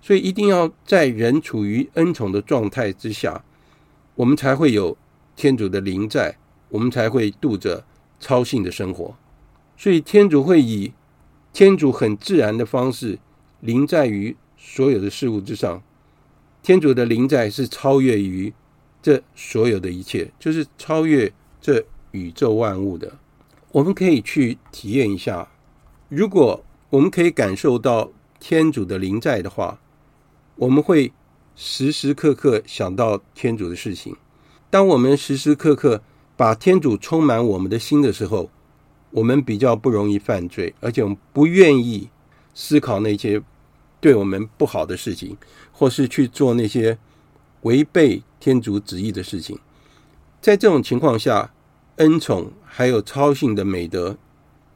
[0.00, 3.44] 所以一定要在人处于恩宠的状态之下，
[4.14, 4.96] 我们才会有
[5.36, 6.36] 天主的灵在，
[6.70, 7.84] 我们才会度着
[8.18, 9.14] 超性的生活。
[9.76, 10.94] 所以天主会以
[11.52, 13.18] 天主很自然的方式
[13.60, 15.82] 临在于所有的事物之上。
[16.62, 18.52] 天主的灵在是超越于
[19.02, 23.18] 这所有的一切，就是超越这宇宙万物的。
[23.76, 25.48] 我们可以去体验一下，
[26.08, 28.10] 如果我们可以感受到。
[28.38, 29.80] 天主的灵在的话，
[30.56, 31.10] 我们会
[31.56, 34.14] 时时刻刻想到天主的事情。
[34.68, 36.02] 当我们时时刻刻
[36.36, 38.50] 把天主充满我们的心的时候，
[39.10, 42.10] 我们比较不容易犯罪，而且我们不愿意
[42.54, 43.42] 思考那些
[44.00, 45.36] 对我们不好的事情，
[45.72, 46.98] 或是去做那些
[47.62, 49.58] 违背天主旨意的事情。
[50.42, 51.54] 在这种情况下，
[51.96, 54.18] 恩宠还有超性的美德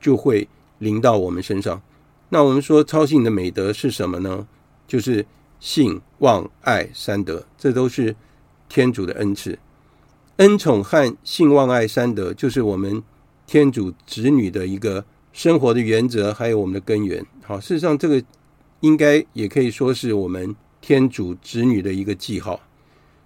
[0.01, 1.83] 就会临到我们身上。
[2.31, 4.49] 那我们说超性的美德是什么呢？
[4.89, 5.27] 就是
[5.59, 8.17] 性、望、爱三德，这都是
[8.71, 9.59] 天主的恩赐。
[10.37, 13.03] 恩宠和性、望、爱三德，就是我们
[13.47, 17.23] 天主子女的一个生活的原则，还有我们的根源。
[17.45, 18.25] 好，事实上这个
[18.81, 22.63] 应该也可以说是我们天主子女的一个记号。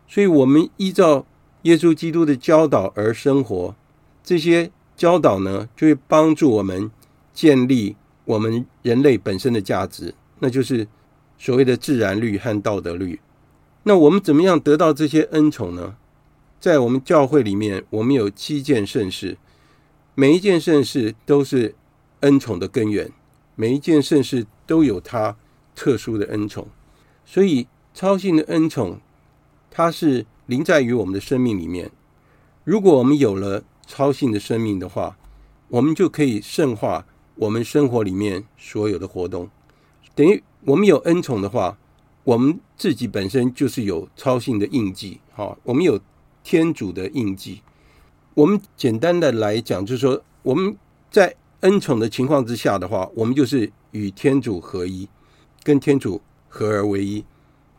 [0.09, 1.25] 所以，我们依照
[1.63, 3.77] 耶稣基督的教导而生活，
[4.25, 6.91] 这些教导呢，就会帮助我们
[7.33, 7.95] 建立。
[8.27, 10.89] 我们人类本身的价值，那就是
[11.37, 13.21] 所谓的自然律和道德律。
[13.83, 15.97] 那我们怎么样得到这些恩宠呢？
[16.59, 19.37] 在我们教会里面，我们有七件圣事，
[20.15, 21.75] 每一件圣事都是
[22.21, 23.13] 恩宠的根源，
[23.57, 25.37] 每一件圣事都有它
[25.75, 26.67] 特殊的恩宠。
[27.27, 29.03] 所以，超性的恩宠，
[29.71, 31.91] 它是临在于我们的生命里面。
[32.65, 35.17] 如果我们有了超性的生命的话，
[35.69, 37.07] 我们就可以圣化。
[37.37, 39.51] 我们生活里面所有的活动，
[40.15, 41.77] 等于我们有恩宠的话，
[42.23, 45.99] 我们自己本身就是有超性的印记，好，我们有
[46.45, 47.61] 天主的印记。
[48.35, 50.77] 我们简单的来讲，就是说我们
[51.11, 55.09] 在恩宠的情况之下的话，我们就是与天主合一，
[55.65, 57.25] 跟天主合而为一，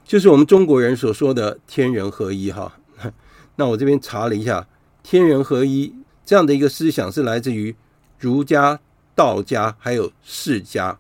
[0.04, 2.52] 就是我们中国人所说的天人合一。
[2.52, 2.78] 哈，
[3.56, 4.68] 那我这边查了一下，
[5.08, 5.94] 天人合一
[6.26, 7.76] 这样的一个思想是来自于
[8.18, 8.80] 儒家。
[9.14, 10.98] 道家还有释迦，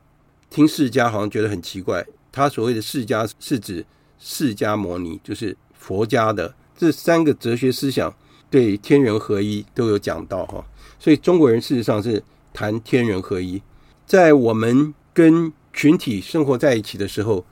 [0.49, 2.05] 听释迦好像觉得很奇怪。
[2.31, 3.85] 他所谓的释迦是指
[4.17, 8.15] 释迦牟尼，就是佛家的这三个哲学思想
[8.49, 10.63] 对天人合一都有讲到哈。
[10.97, 13.61] 所以中国人事实上是谈天人合一，
[14.05, 17.45] 在我们跟群体生活在一起的时候，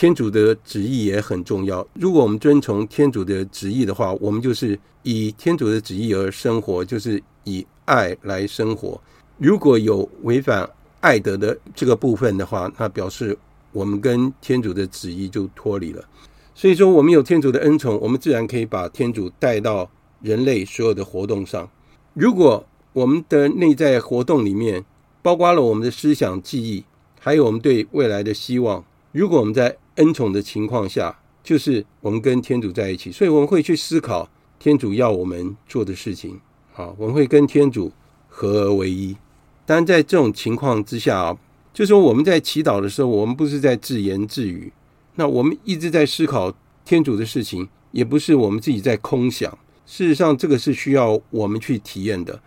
[0.00, 1.86] 天主的旨意也很重要。
[1.92, 8.98] 如果我们遵从天主的旨意的话，我们就是以天主的旨意而生活，就是以爱来生活。
[9.36, 10.66] 如果有违反
[11.00, 13.36] 爱德的这个部分的话，那表示
[13.72, 16.02] 我们跟天主的旨意就脱离了。
[16.54, 19.86] 所以说，我们有天主的恩宠，我们自然可以把天主带到
[20.22, 21.68] 人类所有的活动上。
[22.14, 24.82] 如果我们的内在活动里面，
[25.20, 26.82] 包括了我们的思想、记忆，
[27.20, 28.82] 还有我们对未来的希望。
[29.12, 36.40] 如果我们在恩宠的情况下，就是我们跟天主在一起，所以我们会去思考天主要我们做的事情。
[36.72, 37.92] 好，我们会跟天主
[38.28, 39.16] 合而为一。
[39.66, 41.38] 当然，在这种情况之下啊，
[41.72, 44.72] 就说我们在祈祷的时候，我们不是在自言自语，
[45.16, 46.52] 那我们一直在思考
[46.84, 49.50] 天主的事情，也不是我们自己在空想。
[49.86, 52.40] 事实上，这个是需要我们去体验的。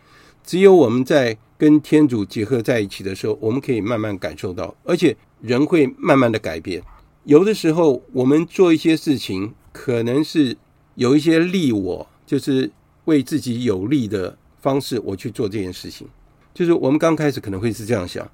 [0.43, 6.81] 只有我们在跟天主结合在一起的时候，我们可以慢慢感受到，而且人会慢慢的改变。
[7.25, 10.57] 有的时候，我们做一些事情，可能是
[10.95, 12.71] 有一些利我，就是
[13.05, 16.07] 为自己有利的方式，我去做这件事情。
[16.53, 18.29] 就是我们刚开始可能会是这样想，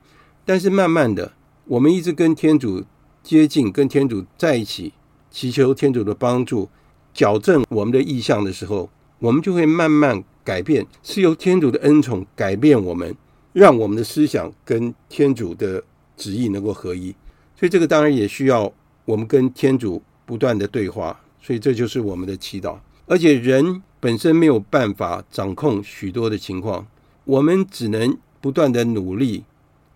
[0.46, 1.34] 但是慢慢的，
[1.66, 2.84] 我们一直跟天主
[3.22, 4.94] 接近，跟天主在一起，
[5.30, 6.70] 祈求天主的帮助，
[7.14, 10.24] 矫正我们的意向的时候，我们就会慢慢。
[10.42, 13.16] 改变是由天主的恩宠改变我们，
[13.54, 15.84] 让我们的思想跟天主的
[16.18, 17.16] 旨意能够合一。
[17.56, 18.74] 所以这个当然也需要
[19.10, 21.20] 我们跟天主不断的对话。
[21.42, 22.78] 所以这就是我们的祈祷。
[23.08, 26.86] 而且人本身没有办法掌控许多的情况，
[27.24, 29.46] 我们只能不断的努力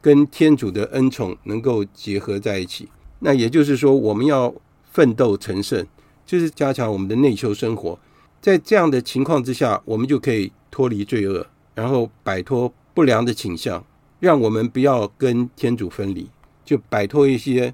[0.02, 2.89] 跟天主的恩宠能够结合在一起。
[3.19, 4.56] 那也就是说，我们要
[4.91, 5.86] 奋斗成圣，
[6.26, 7.99] 就是加强我们的内修生活。
[8.41, 11.45] 在这样的情况之下，我们就可以脱离罪恶，
[11.76, 13.86] 然后摆脱不良的倾向，
[14.19, 16.30] 让我们不要跟天主分离，
[16.65, 17.73] 就摆脱一些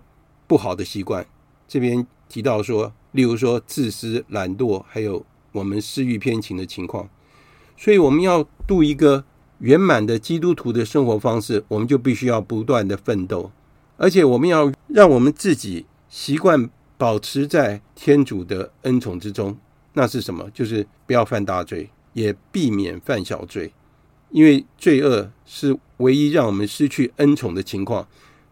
[0.50, 1.24] 不好的习惯。
[1.68, 7.08] 这边提到说，例如说自私、懒惰，还有我们私欲偏情的情况。
[7.78, 9.24] 所以我们要度一个
[9.60, 13.52] 圆满的基督徒的生活方式，我们就必须要不断的奋斗，
[13.98, 19.56] 而且我们要让我们自己习惯保持在天主的恩宠之中。
[19.94, 20.50] 那是什么？
[20.52, 23.72] 就是不要犯大罪，也避免犯小罪，
[24.32, 28.08] 因为罪恶是唯一让我们失去恩宠的情况。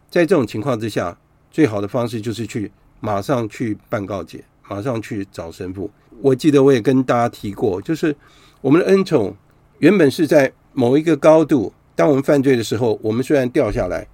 [0.09, 1.17] 在这种情况之下，
[1.51, 5.89] 最好的方式就是去马上去办告解，马上去找神父。
[6.21, 8.15] 我记得我也跟大家提过，就是
[8.61, 9.35] 我们的恩宠
[9.79, 14.07] 原本是在某一个高度，当我们犯罪的时候，我们虽然掉下来，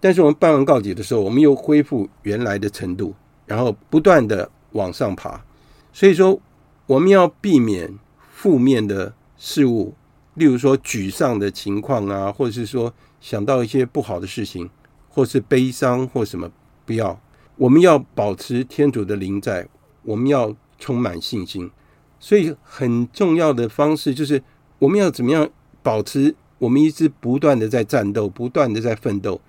[0.00, 3.14] 但是我们办完告解的时候，我们又恢复原来的程度，
[3.46, 5.44] 然后不断的往上爬。
[5.92, 6.40] 所以说。
[6.86, 8.00] 我们要避免
[8.32, 9.94] 负面的事物，
[10.34, 14.68] 例如说沮丧的情况啊，或者是说想到一些不好的事情，
[15.08, 16.50] 或是悲伤或什么，
[16.90, 17.20] 不要。
[17.54, 19.68] 我们要保持天主的灵在，
[20.02, 21.70] 我们要充满信心。
[22.18, 24.42] 所以很重要的方式就是，
[24.80, 25.48] 我们要怎么样
[25.84, 29.40] 保持我们一直不断的在战斗，不断的在奋斗，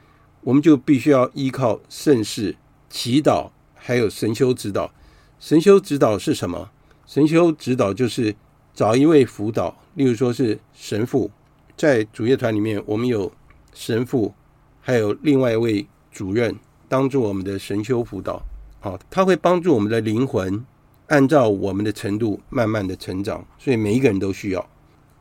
[0.41, 2.55] 我们就必须要依靠圣事、
[2.91, 4.93] 祈祷，还有神修指导。
[5.39, 6.69] 神修指导是什么？
[7.07, 8.35] 神修指导就是
[8.71, 11.31] 找一位辅导，例如说是神父，
[11.75, 13.31] 在主业团里面，我们有
[13.73, 14.35] 神父，
[14.79, 16.55] 还有另外一位主任，
[16.91, 18.43] 当做我们的神修辅导。
[18.81, 20.65] 好，它会帮助我们的灵魂
[21.07, 24.69] 按照我们的程度慢慢的成长，所以每一个人都需要。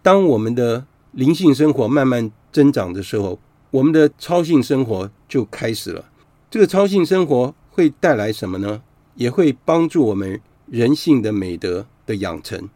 [0.02, 3.38] 当我们的灵性生活慢慢增长的时候，
[3.70, 6.04] 我们的超性生活就开始了。
[6.50, 8.82] 这个超性生活会带来什么呢？
[9.14, 10.40] 也会帮助我们。
[10.66, 12.68] 人性的美德的养成，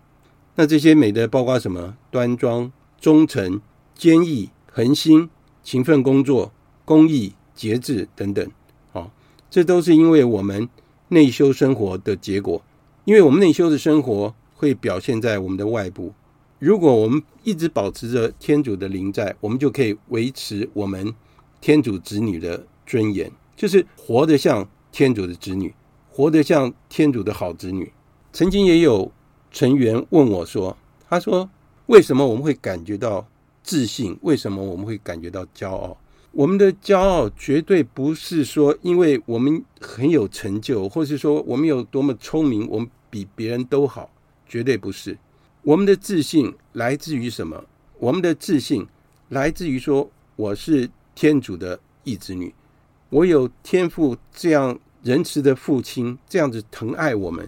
[0.57, 1.97] 那这些美德包括什么？
[2.11, 3.61] 端庄、忠诚、
[3.95, 5.31] 坚毅、恒心、
[5.63, 6.53] 勤奋工作、
[6.85, 8.51] 公益、节制等等。
[9.55, 10.69] 这都是因为我们
[11.11, 12.61] 内修生活的结果。
[13.05, 16.12] 因为我们内修的生活会表现在我们的外部。
[16.59, 21.14] 如果我们一直保持着天主的灵在，我们就可以维持我们
[21.61, 25.73] 天主子女的尊严，就是活得像天主的子女。
[26.11, 27.93] 活得像天主的好子女。
[28.33, 29.12] 曾经也有
[29.53, 30.77] 成员问我说
[31.09, 31.49] ：“他说，
[31.87, 33.25] 为什么我们会感觉到
[33.62, 34.19] 自信？
[34.23, 35.97] 为什么我们会感觉到骄傲？
[36.35, 44.11] 我们的骄傲绝对不是说因为我们很有成就，或是说我们有多么聪明，我们比别人都好，
[44.47, 45.16] 绝对不是。
[45.62, 47.64] 我们的自信来自于什么？
[47.99, 48.87] 我们的自信
[49.29, 52.53] 来自于说我是天主的义子女，
[53.09, 57.47] 我有天父这样。”仁慈的父亲这样子疼爱我们，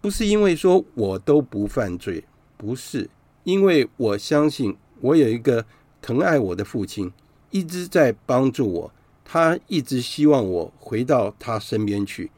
[0.00, 2.24] 不是因为说我都不犯罪，
[2.56, 3.10] 不是，
[3.42, 5.66] 因为我相信我有一个
[6.00, 7.12] 疼爱我的父亲，
[7.54, 8.92] 一直在帮助我，
[9.24, 12.28] 他一直希望我回到他身边去，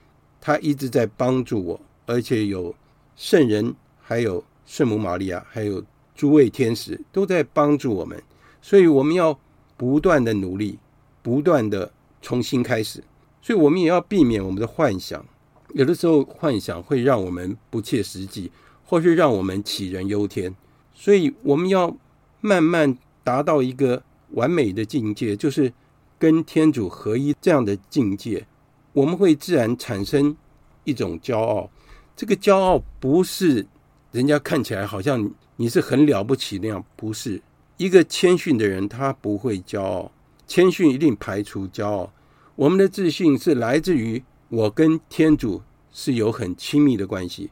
[0.43, 2.75] 他一直在帮助我，而且有
[3.17, 5.83] 圣人，还有圣母玛利亚，还有
[6.15, 8.23] 诸位天使都在帮助我们，
[8.61, 9.41] 所以我们要
[9.79, 10.79] 不断的努力，
[11.23, 13.03] 不断的重新开始，
[13.41, 15.25] 所以我们也要避免我们的幻想。
[15.73, 18.53] 有的时候幻想会让我们不切实际，
[18.85, 20.55] 或是让我们杞人忧天，
[20.93, 21.97] 所以我们要
[22.43, 25.73] 慢慢达到一个完美的境界，就是
[26.19, 28.47] 跟天主合一这样的境界，
[28.93, 30.37] 我们会自然产生
[30.85, 31.71] 一种骄傲。
[32.15, 33.67] 这个骄傲不是
[34.13, 37.41] 人家看起来好像你是很了不起那样，不是。
[37.77, 40.11] 一个谦逊的人，他不会骄傲，
[40.47, 42.13] 谦逊一定排除骄傲。
[42.55, 44.23] 我们的自信是来自于。
[44.49, 45.61] 我跟天主
[45.91, 47.51] 是有很亲密的关系，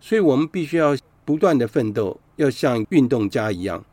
[0.00, 3.84] 所以我们必须要不断的奋斗，要像运动家一样，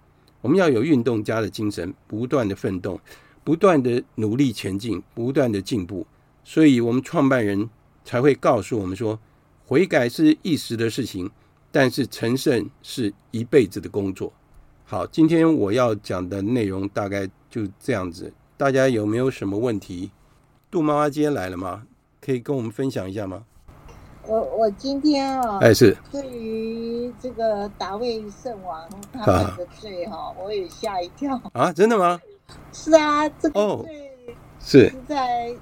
[0.41, 2.99] 我们要有运动家的精神，不断的奋斗，
[3.43, 6.05] 不断的努力前进，不断的进步。
[6.43, 7.69] 所以，我们创办人
[8.03, 9.19] 才会告诉我们说，
[9.65, 11.29] 悔改是一时的事情，
[11.71, 14.33] 但是成圣是一辈子的工作。
[14.83, 20.11] 好，今天我要讲的内容大概就这样子，大家有没有什么问题？
[20.69, 21.83] 杜妈妈今天来了吗？
[22.19, 23.45] 可以跟我们分享一下吗？
[24.27, 31.73] 我我今天啊，哎是，对于这个达卫圣王他们的罪哈，啊、我也吓一跳啊！
[31.73, 32.19] 真的吗？
[32.71, 34.11] 是啊，这个罪
[34.59, 35.55] 是在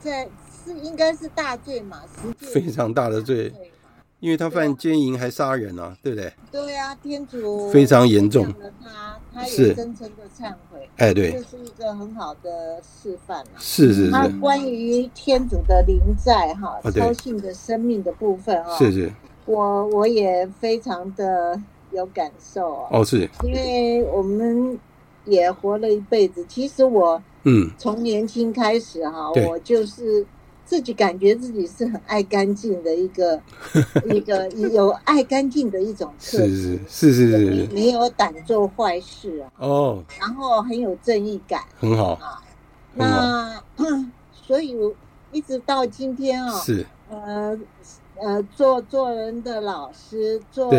[0.00, 0.28] 在
[0.64, 2.02] 是应该是大罪嘛，
[2.38, 3.52] 非常大的罪。
[4.20, 6.32] 因为他犯奸淫还杀人啊，对不对？
[6.50, 8.52] 对啊，天主非常严重。
[8.82, 13.44] 他他也真诚的忏悔，哎，对，这是一个很好的示范。
[13.58, 14.10] 是是是。
[14.10, 19.12] 他关于天主的灵在哈，超性的生命的部分啊，是是。
[19.46, 21.60] 我我也非常的
[21.92, 23.30] 有感受哦，是。
[23.44, 24.76] 因为我们
[25.26, 30.26] 也活了一辈子，其实我嗯，从年轻开始哈，我就是。
[30.68, 33.40] 自己感觉自己是很爱干净的一个
[34.12, 39.50] 一个有爱干净的一种特质，是是是没有胆做坏事啊。
[39.56, 42.42] 哦，然后很有正义感，很好啊。
[42.94, 43.62] 那
[44.30, 44.76] 所以
[45.32, 47.58] 一直到今天啊，是呃
[48.16, 50.70] 呃，做做人的老师，做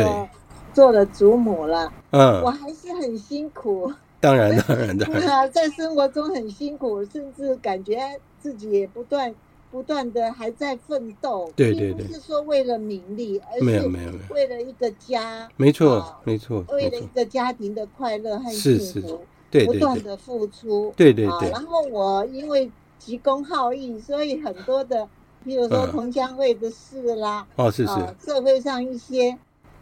[0.71, 3.91] 做了祖母了，嗯，我还是很辛苦。
[4.19, 7.97] 当然当然当然，在生活中很辛苦，甚至感觉
[8.39, 9.33] 自己也不断。
[9.71, 13.87] 不断的还在奋斗，对对对，并不是说为了名利，而是
[14.33, 21.51] 为了一个家，没错没错，为了一个家庭的快乐和幸福，对，不断的付出，对对对。
[21.51, 25.07] 然后我因为急公好义，所以很多的，
[25.43, 27.93] 比如说同乡会的事啦，哦是是，
[28.25, 29.37] 社会上一些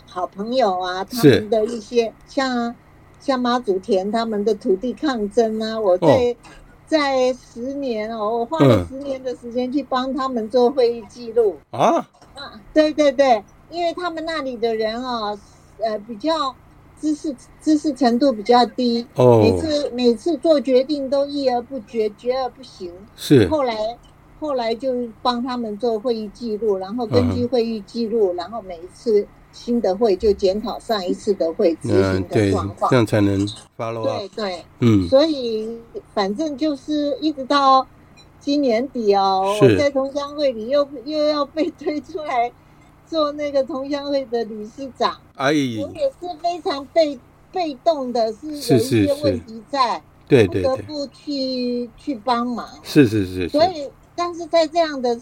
[0.05, 2.75] 好朋友啊，他们的一些像
[3.21, 6.35] 像妈祖田他们的土地抗争啊，我在。
[6.87, 11.97] 在十年哦，我花了十年的时间去帮他们做会议记录啊
[12.33, 15.37] 啊，对对对，因为他们那里的人哦，
[15.79, 16.55] 呃，比较
[16.99, 22.91] 知识知识程度比较低哦，每次每次做决定都议而不决，决而不行。
[23.15, 23.75] 是后来
[24.39, 29.27] 后来就帮他们做会议记录，然后根据会议记录，然后每一次。
[29.57, 33.45] 新的会就检讨上一次的会执行的状况，这样才能
[33.75, 34.03] follow。
[34.03, 35.79] 对对，嗯，所以
[36.13, 37.85] 反正就是一直到
[38.39, 42.51] 今年底哦，我在同乡会里又又要被推出来
[43.07, 47.17] 做那个同乡会的理事长，哎，我也是非常被
[47.51, 55.19] 被动的，是有一些问题在，对对，不得不去去帮忙，是是是，所以但是在这样的。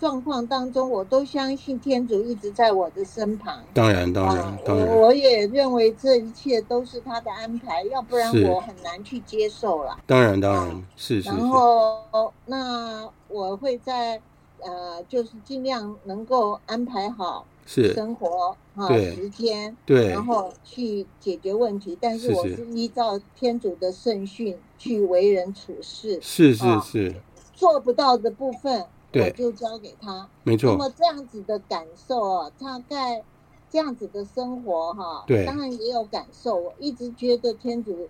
[0.00, 3.62] 状况当中，我都相信天主一直在我的身旁。
[3.72, 9.96] 当然，当然，当然，我也认为这一切都是他的安排，要不然我很难去接受了。
[10.06, 11.28] 当然，当然，是是。
[11.28, 14.20] 然后，那我会在
[14.60, 21.96] 呃，就是尽量能够安排好生活啊，时间，对，然后去解决问题。
[22.00, 26.18] 但是我是依照天主的圣训去为人处事。
[26.20, 27.14] 是是是。
[27.54, 28.84] 做不到的部分。
[29.22, 30.72] 我就交给他，没错。
[30.72, 33.22] 那么这样子的感受哦，大概
[33.70, 36.56] 这样子的生活哈，对，当然也有感受。
[36.56, 38.08] 我一直觉得天主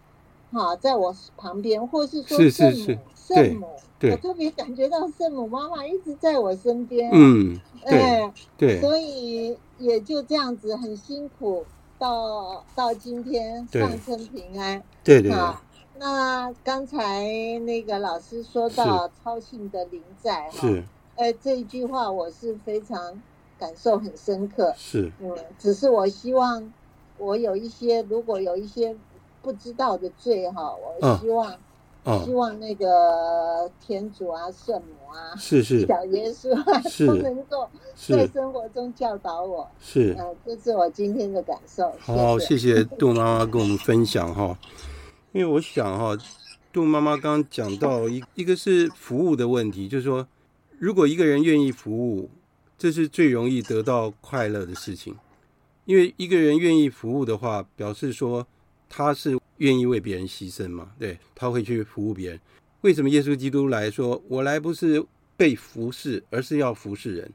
[0.53, 3.69] 哈在我旁边，或是说圣母，圣母，
[4.03, 7.11] 我特别感觉到圣母妈妈一直在我身边。
[7.13, 8.81] 嗯，对对。
[8.81, 11.65] 所以也就这样子很辛苦，
[11.99, 14.83] 到到今天上身平安。
[15.03, 15.33] 对对。
[15.97, 17.25] 那刚才
[17.61, 20.61] 那个老师说到超性的临在哈。
[20.61, 20.85] 是。
[21.17, 23.21] 呃，这一句话我是非常
[23.59, 24.73] 感受很深刻。
[24.77, 26.73] 是，嗯，只是我希望
[27.19, 28.97] 我有一些，如果有一些
[29.43, 31.53] 不知道的罪哈，我希望。
[31.53, 31.59] 嗯
[32.23, 39.67] 希望那个天主啊、圣母啊、是是小耶稣啊，都能够在生活中教导我。
[39.81, 41.91] 是，嗯，这是我今天的感受。
[42.01, 44.55] 好，谢谢杜妈妈跟我们分享哈。
[45.33, 46.15] 因为我想哈，
[46.71, 50.29] 杜妈妈刚刚讲到一一个是服务的问题，就是说，
[50.79, 52.31] 如果一个人愿意服务，
[52.77, 55.15] 这是最容易得到快乐的事情。
[55.85, 58.47] 因为一个人愿意服务的话，表示说
[58.89, 59.39] 他是。
[59.59, 60.91] 愿意为别人牺牲嘛？
[60.99, 62.41] 对，他会去服务别人。
[62.81, 65.03] 为什么耶稣基督来说，我来不是
[65.37, 67.33] 被服侍，而是要服侍人？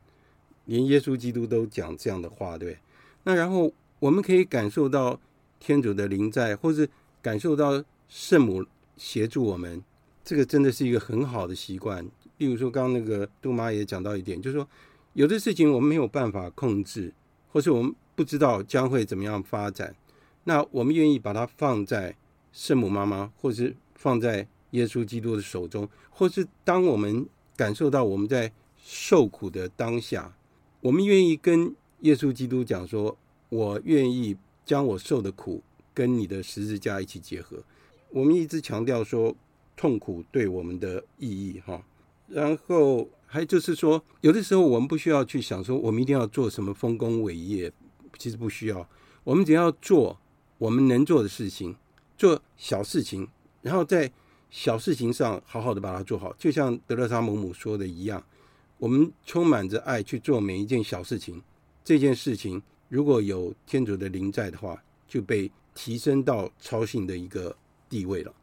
[0.65, 2.77] 连耶稣基督都讲这样的话，对。
[3.23, 5.17] 那然后我们可以感受到
[5.61, 6.89] 天主的临在，或是
[7.21, 8.65] 感受到圣母
[8.97, 9.81] 协助我们，
[10.25, 12.05] 这个真的是一个很好的习惯。
[12.39, 14.67] 例如说，刚刚那个杜妈也讲到一点，就是说
[15.13, 17.13] 有的事情我们没有办法控制，
[17.51, 19.95] 或是我们不知道将会怎么样发展。
[20.45, 22.15] 那我们愿意把它放在
[22.51, 30.33] 圣母妈妈，或是放在耶稣基督的手中，或是当我们感受到我们在受苦的当下，
[30.81, 33.17] 我们愿意跟耶稣基督讲说
[33.49, 34.35] ：“我愿意
[34.65, 35.61] 将我受的苦
[35.93, 37.61] 跟你的十字架一起结合。”
[38.11, 39.35] 我们一直强调说
[39.75, 41.83] 痛苦对我们的意义，哈。
[42.29, 47.71] 然后还就是说，有的时候我们不需要去想说我们一定要做什么丰功伟业，
[48.17, 48.87] 其实不需要，
[49.23, 50.19] 我们只要做。
[50.59, 51.73] 我们能做的事情，
[52.17, 53.25] 做小事情，
[53.61, 54.11] 然后在
[54.49, 58.21] 小事情上好好的把它做好，就像德勒莎姆姆说的一样，
[58.77, 61.41] 我们充满着爱去做每一件小事情。
[61.81, 67.55] 这件事情如果有天主的灵在的话，就被提升到超性的一个
[67.87, 68.33] 地位了。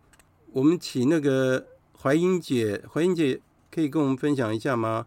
[0.52, 1.66] 我们请那个
[2.00, 3.38] 怀英姐，怀英姐
[3.76, 5.04] 可以跟我们分享一下吗？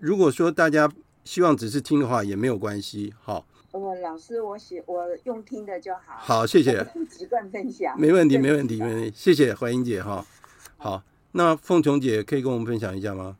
[0.00, 0.90] 如果说大家
[1.22, 3.46] 希望只是听的话，也没有关系，好。
[3.70, 6.00] 我老师，我喜我用听的就好。
[6.18, 6.82] 好，谢谢。
[6.82, 7.94] 不习惯分享。
[7.96, 9.12] 没问题，没问题，没问题。
[9.14, 10.26] 谢谢怀英姐哈。
[10.78, 13.36] 好，那凤琼姐可以跟我们分享一下吗？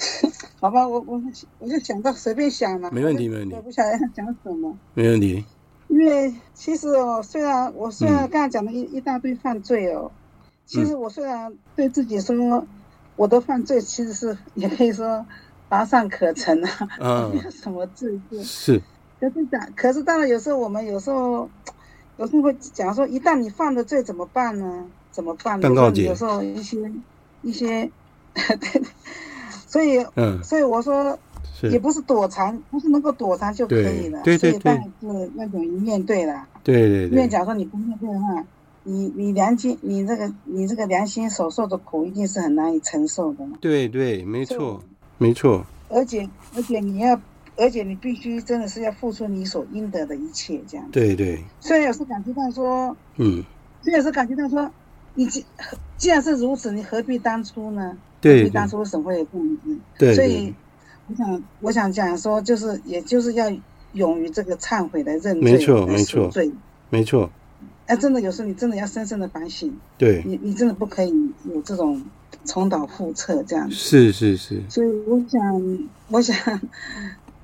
[0.58, 1.20] 好吧，我我
[1.58, 2.90] 我就想到随便想嘛。
[2.90, 3.54] 没问题，没问题。
[3.54, 4.74] 我不晓得要讲什么。
[4.94, 5.44] 没问题。
[5.88, 10.10] 因为其实哦，虽然我虽然刚才讲了一一大堆犯罪哦，
[10.64, 12.66] 其实我虽然对自己说
[13.16, 15.24] 我的犯罪其实是也可以说
[15.68, 18.42] 乏善可陈啊， 没有什么罪过。
[18.42, 18.80] 是。
[19.20, 21.48] 可是讲，可是当然有时候我们有时候，
[22.18, 24.84] 有时候会讲说，一旦你犯了罪怎么办呢？
[25.10, 25.68] 怎么办呢？
[25.94, 26.92] 有时候一些
[27.42, 27.88] 一些，
[28.34, 28.82] 对，
[29.66, 31.16] 所以嗯，所以我说
[31.62, 37.16] 也不是躲藏，不是能够躲藏就可以了，对对对，所以当然是那种面对了，对对对。
[37.16, 38.44] 因为假如说你不面对的话，
[38.84, 43.58] 你你良心，你这个你这个良心所受的苦一定是很难以承受的嘛。
[43.60, 44.80] 对对，没错
[45.18, 45.66] 没错。
[45.88, 47.20] 而且而且你要。
[47.56, 50.84] 而且你必须真的是要付出你所应得的一切，这样。
[50.90, 51.40] 对对。
[51.60, 53.44] 虽然有时感觉到说，嗯，
[53.80, 54.68] 虽然有时感觉到说，
[55.14, 55.46] 你既
[55.96, 57.96] 既然是如此，你何必当初呢？
[58.20, 58.38] 对。
[58.38, 59.78] 何必当初为什么会这样子？
[59.96, 60.14] 对。
[60.16, 60.52] 所以，
[61.06, 63.48] 我想，我想讲说，就是，也就是要
[63.92, 66.50] 勇于这个忏悔的认罪，没错，没错，罪，
[66.90, 67.30] 没错。
[67.86, 69.74] 哎，真的有时候你真的要深深的反省。
[69.98, 70.22] 对。
[70.26, 71.12] 你你真的不可以
[71.44, 72.02] 有这种
[72.44, 73.74] 重蹈覆辙这样子。
[73.74, 74.62] 是是是。
[74.68, 76.60] 所以我想，我想。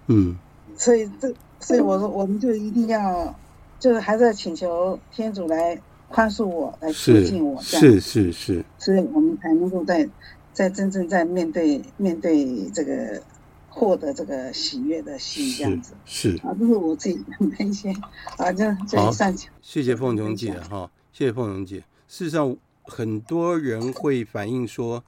[0.06, 0.36] 嗯，
[0.76, 3.34] 所以这，所以我说，我们就一定要，
[3.78, 5.78] 就是还是要请求天主来
[6.08, 10.08] 宽恕我，来接近我，这样是是是，所以我们才能够在，
[10.52, 13.22] 在真正在面对面对这个
[13.70, 17.90] 获得这个喜悦的心这样子，是，是啊，这是我自己的一些
[18.36, 19.50] 啊，就就善巧。
[19.62, 21.78] 谢谢凤琼姐哈，谢谢凤琼姐。
[22.08, 25.02] 事实上，很多人会反映说，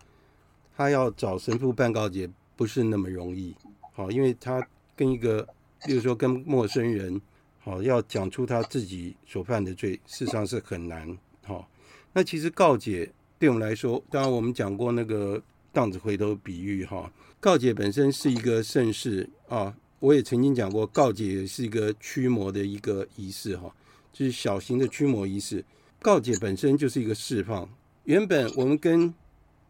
[0.75, 3.55] 他要找神父办告解不是那么容易，
[3.93, 4.67] 好，因为他。
[4.95, 5.45] 跟一个，
[5.87, 7.19] 比如说跟陌生人，
[7.61, 11.17] 好，要讲出他自己所犯的罪，事实上是很难。
[11.45, 11.67] 好，
[12.13, 15.43] 那其实告解对我们来说，当然我们讲过那个
[15.73, 17.11] 荡子回头比喻，哈，
[17.43, 19.77] 告解本身是一个圣事啊。
[19.99, 23.75] 我也曾经讲过，告解是一个驱魔的一个仪式，哈，
[24.13, 25.65] 就是小型的驱魔仪式。
[26.01, 27.69] 告解本身就是一个释放。
[28.05, 29.13] 原本我们跟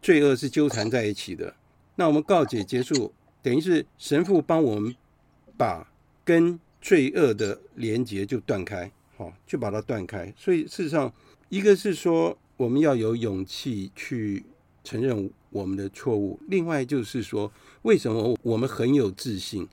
[0.03, 1.55] 罪恶是纠缠在一起的，
[1.95, 3.11] 那我们告解结束，
[3.41, 4.95] 等于是神父帮我们。
[5.55, 5.87] 把
[6.25, 10.33] 跟罪恶的连结就断开，好，就把它断开。
[10.35, 11.13] 所以事实上，
[11.49, 14.43] 一个是说我们要有勇气去
[14.83, 17.49] 承认我们的错误；另外就是说，
[17.83, 19.65] 为什么我们很有自信？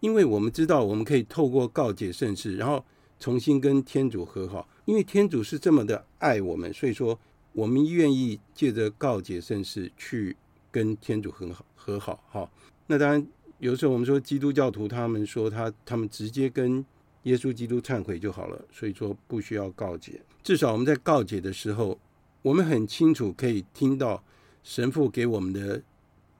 [0.00, 2.84] 因为我们知道我们可以透过告解圣事，然后
[3.18, 4.68] 重新跟天主和好。
[4.84, 7.18] 因为天主是这么的爱我们，所以说
[7.52, 10.36] 我们愿意借着告解圣事去
[10.70, 12.22] 跟天主和好和好。
[12.30, 12.50] 哈，
[12.86, 13.26] 那当然。
[13.60, 16.82] 有时候我们说基督教徒，他们说他他们直接跟
[17.24, 20.18] 耶稣基督忏悔就好了，所以说不需要告解。
[20.42, 21.98] 至少我们在告解的时候，
[22.40, 24.24] 我们很清楚可以听到
[24.62, 25.82] 神父给我们的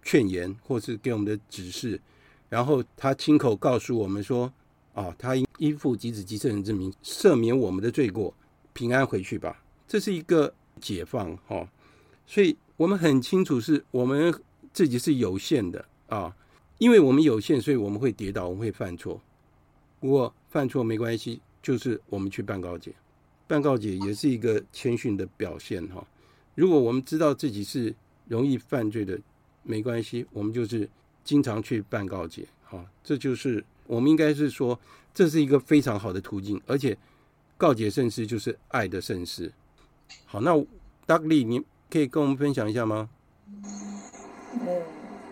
[0.03, 2.01] 劝言，或是给我们的指示，
[2.49, 4.53] 然后他亲口告诉我们说
[4.95, 8.35] ：“啊，他应依附及子及圣人之名赦免我们的罪过，
[8.73, 11.69] 平安回去吧。”这是一个解放，哈。
[12.27, 14.33] 所以我们很清楚是我们
[14.73, 16.37] 自己是有限的啊。
[16.79, 19.21] 因为我们有限，所以我们会跌倒，我们会犯错。
[20.01, 22.95] 不过犯错没关系，就是我们去办告解，
[23.47, 26.03] 办告解也是一个谦逊的表现哈。
[26.55, 27.95] 如果我们知道自己是
[28.31, 29.19] 容易犯罪的，
[29.65, 30.89] 没关系，我们就是
[31.25, 32.87] 经常去办告解好。
[33.03, 34.79] 这就是我们应该是说，
[35.13, 36.97] 这是一个非常好的途径，而且
[37.57, 39.53] 告解圣事就是爱的圣事。
[40.27, 40.53] 好，那
[41.09, 43.11] Dudley 你可以跟我们分享一下吗？
[44.53, 44.83] 嗯，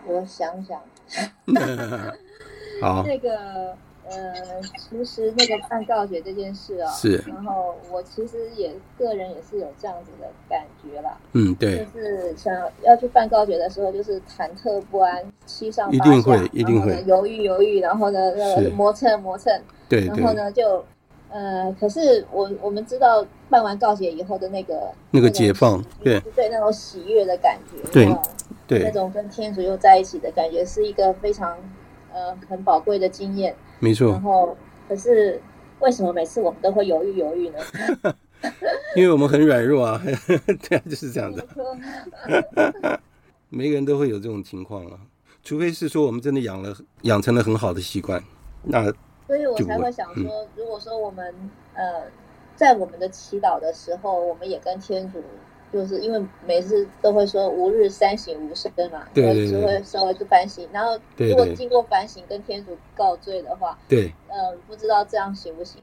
[0.05, 0.83] 我想想。
[2.83, 3.77] 好，那个
[4.11, 11.17] 呃，其实那个办告解这件事啊、哦，是，然后我其实也个人也是有这样子的感觉啦。
[11.33, 19.53] 嗯，对，就是想要去办告解的时候，就是忐忑不安，七上八下，一定会，一定会犹豫犹豫，然后呢，那个磨蹭磨蹭，
[19.89, 20.85] 对，然后呢就
[21.31, 28.17] 呃，可是我我们知道办完告解以后的那个那个解放，对对，那种喜悦的感觉，对。
[28.67, 31.57] 对，那种跟天主又在一起的感觉，是一个非常
[32.13, 33.55] 呃很宝贵的经验。
[33.81, 34.13] 没错。
[34.13, 34.57] 然后，
[34.89, 35.41] 可是
[35.81, 37.59] 为什么每次我们都会犹豫犹豫呢？
[38.95, 40.01] 因为我们很软弱啊，
[40.69, 41.45] 对啊，就是这样的。
[43.49, 44.99] 每个人都会有这种情况啊，
[45.43, 48.23] 除非是说我们真的养了养成了很好的习惯，
[48.63, 48.85] 那
[49.27, 51.35] 所以我才会想说，嗯、如果说我们
[51.75, 52.03] 呃
[52.55, 55.23] 在我们的祈祷的时候，我们也跟天主。
[55.73, 65.81] 就是因为每次都会说吾日三省吾身嘛，对对对，就会稍微去反省，然后如果经过反省跟天主告罪的话，对，呃，不知道这样行不行？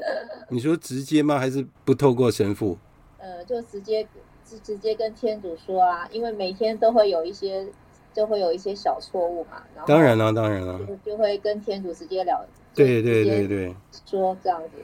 [0.48, 1.38] 你说直接吗？
[1.38, 2.78] 还是不透过神父？
[3.18, 4.06] 呃，就直接
[4.44, 7.66] 直直接跟天主说啊，因为每天都会有一些，
[8.14, 9.62] 就会有一些小错误嘛。
[9.74, 12.42] 然后当然了，当然了，就会跟天主直接聊，
[12.74, 13.76] 对对对对，
[14.06, 14.82] 说这样子。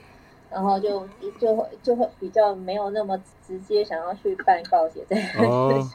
[0.53, 1.07] 然后就
[1.39, 5.27] 就会就会比较没有那么直接想要去办告解这样。
[5.39, 5.91] 哦，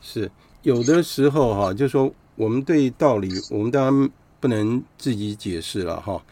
[0.00, 0.30] 是
[0.62, 6.22] 有的时候哈，就是说我们对道理，我们当然不能自己解释了哈。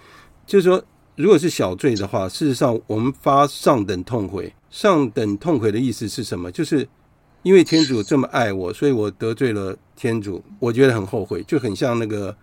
[0.46, 0.82] 就是说，
[1.16, 4.54] 如果是小罪的话，事实上我们发上等痛悔。
[4.70, 6.52] 上等痛悔的意思是什么？
[6.52, 6.86] 就是
[7.42, 12.36] 因为天主这么爱我，所以我得罪了天主，我觉得很后悔，就很像那个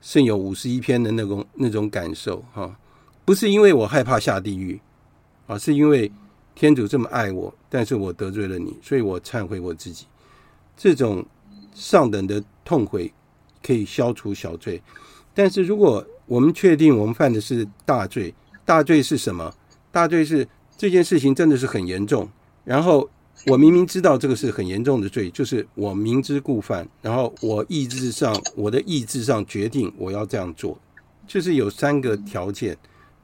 [0.00, 2.76] 圣咏五十一篇的那种那种感受哈。
[3.30, 4.80] 不是因为我害怕下地狱，
[5.46, 6.10] 而是因为
[6.52, 10.04] 天主这么爱我，但是我得罪了你，所以我忏悔我自己。
[10.76, 11.24] 这种
[11.72, 13.14] 上等的痛悔
[13.62, 14.82] 可以消除小罪，
[15.32, 19.54] 但是如果我们确定我们犯的是大罪，大罪是什么？
[19.92, 20.44] 大罪是
[20.76, 22.28] 这件事情真的是很严重，
[22.64, 23.08] 然后
[23.46, 30.76] 我明明知道这个是很严重的罪，就是我明知故犯，然后我意志上，我的意志上决定我要这样做，
[31.28, 32.76] 就是有三个条件。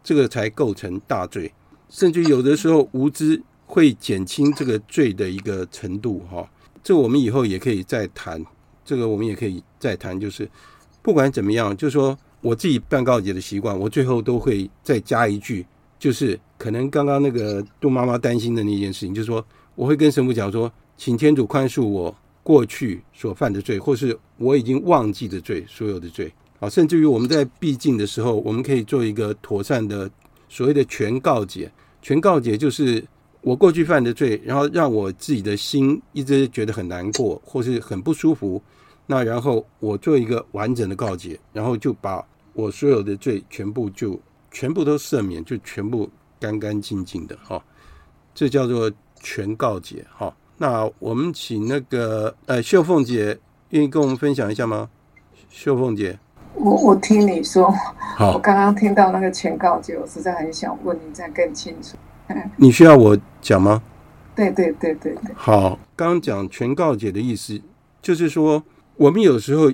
[0.07, 1.53] 这个才构成大罪，
[1.89, 6.49] 甚至有的时候无知会减轻这个罪的一个程度，哈。
[6.81, 8.41] 这我们以后也可以再谈，
[8.85, 10.19] 这个我们也可以再谈。
[10.21, 10.49] 就是
[11.03, 15.67] 不管怎么样，就说我自己办告解的习惯，我最后都会再加一句，
[15.99, 19.45] 就是可能刚刚那个杜妈妈担心的那件事情，就是说
[19.75, 26.33] 我会跟神父讲说，请天主宽恕我过去所犯的罪，或是我已经忘记的罪，所有的罪。
[26.59, 30.11] 啊，甚至于我们在闭境的时候，我们可以做一个妥善的
[30.49, 31.71] 所谓的全告解。
[32.01, 33.05] 全告解就是
[33.41, 38.63] 我过去犯的罪，然后让我自己的心一直觉得很难过，或是很不舒服。
[39.07, 46.09] 那然后我做一个完整的告解，然后就把我所有的罪全部就全部都赦免，就全部
[46.41, 47.63] 干干净净的哈。
[48.35, 48.91] 这叫做
[49.21, 50.35] 全告解哈。
[50.57, 53.39] 那我们请那个呃秀凤姐
[53.71, 54.89] 愿意跟我们分享一下吗？
[55.51, 56.19] 秀凤姐。
[56.57, 57.71] 我我听你说，
[58.17, 61.97] 好，我刚刚听到那个全告解，我实在很想问你再更清楚。
[62.57, 63.83] 你需要我讲吗？
[64.35, 65.35] 对对对对对。
[65.35, 67.61] 好，刚刚讲全告解的意思，
[68.03, 68.63] 就是说
[68.97, 69.73] 我们有时候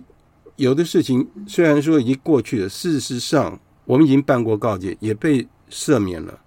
[0.57, 6.39] 有的事情虽然说已经过去了，事实上我们已经办过告解，也被赦免了。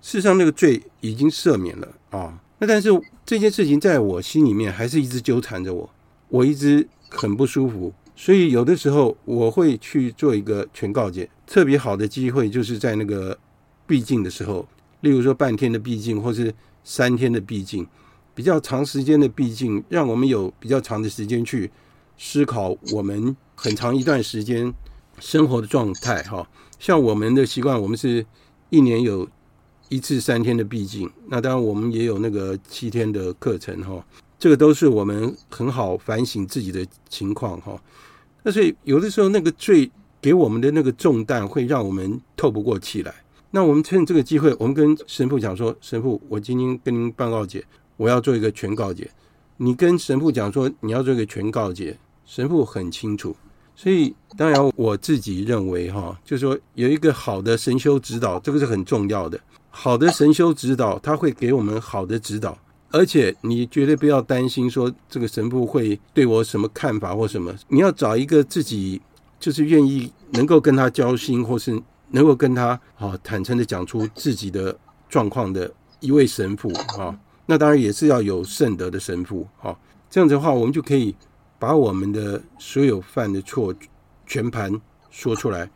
[0.00, 2.88] 事实上那个罪已经赦免了啊，那但是
[3.24, 5.88] 这件事情在我心里面还是一直纠缠着我，
[6.28, 7.92] 我一直很不舒服。
[8.20, 13.38] 所以有的时候我会去做一个全告解，特别好的机会就是在那个
[13.86, 14.68] 闭境的时候，
[15.02, 16.52] 例如说半天的闭境，或是
[16.82, 17.86] 三天的闭境，
[18.34, 21.70] 比较长时间的闭境，让我们有比较长的时间去
[22.18, 24.74] 思考我们很长一段时间
[25.20, 26.50] 生活的状态哈。
[26.80, 28.26] 像我们的习惯，我们是
[28.70, 29.28] 一年有
[29.90, 34.04] 一次三天的毕竟，那当然我们也有那个七天的课程哈。
[34.40, 37.80] 这个都是我们很好反省自己的情况哈。
[38.42, 43.14] 那所以有的时候那个罪给我们的那个重担，会让我们透不过气来。
[43.50, 47.64] 那我们趁这个机会，我们跟神父讲说：“神父，我今天跟您办告解，
[47.96, 49.10] 我要做一个全告解。”
[49.56, 53.34] 你跟神父讲说你要做一个全告解，神父很清楚。
[53.74, 59.40] 所以当然我自己认为哈，就是说有一个好的神修指导，这个是很重要的。
[59.70, 62.58] 好的神修指导，他会给我们好的指导。
[62.90, 69.00] 而且你绝对不要担心说这个神父会对我什么看法或什么，你要找一个自己
[69.38, 71.80] 就是愿意能够跟他交心，或是
[72.10, 74.74] 能够跟他啊坦诚的讲出自己的
[75.08, 75.70] 状况的
[76.00, 77.14] 一位神父啊。
[77.44, 79.76] 那当然也是要有圣德的神父啊。
[80.08, 81.14] 这样子的话，我们就可以
[81.58, 83.74] 把我们的所有犯的错
[84.26, 84.72] 全盘
[85.10, 85.68] 说出来，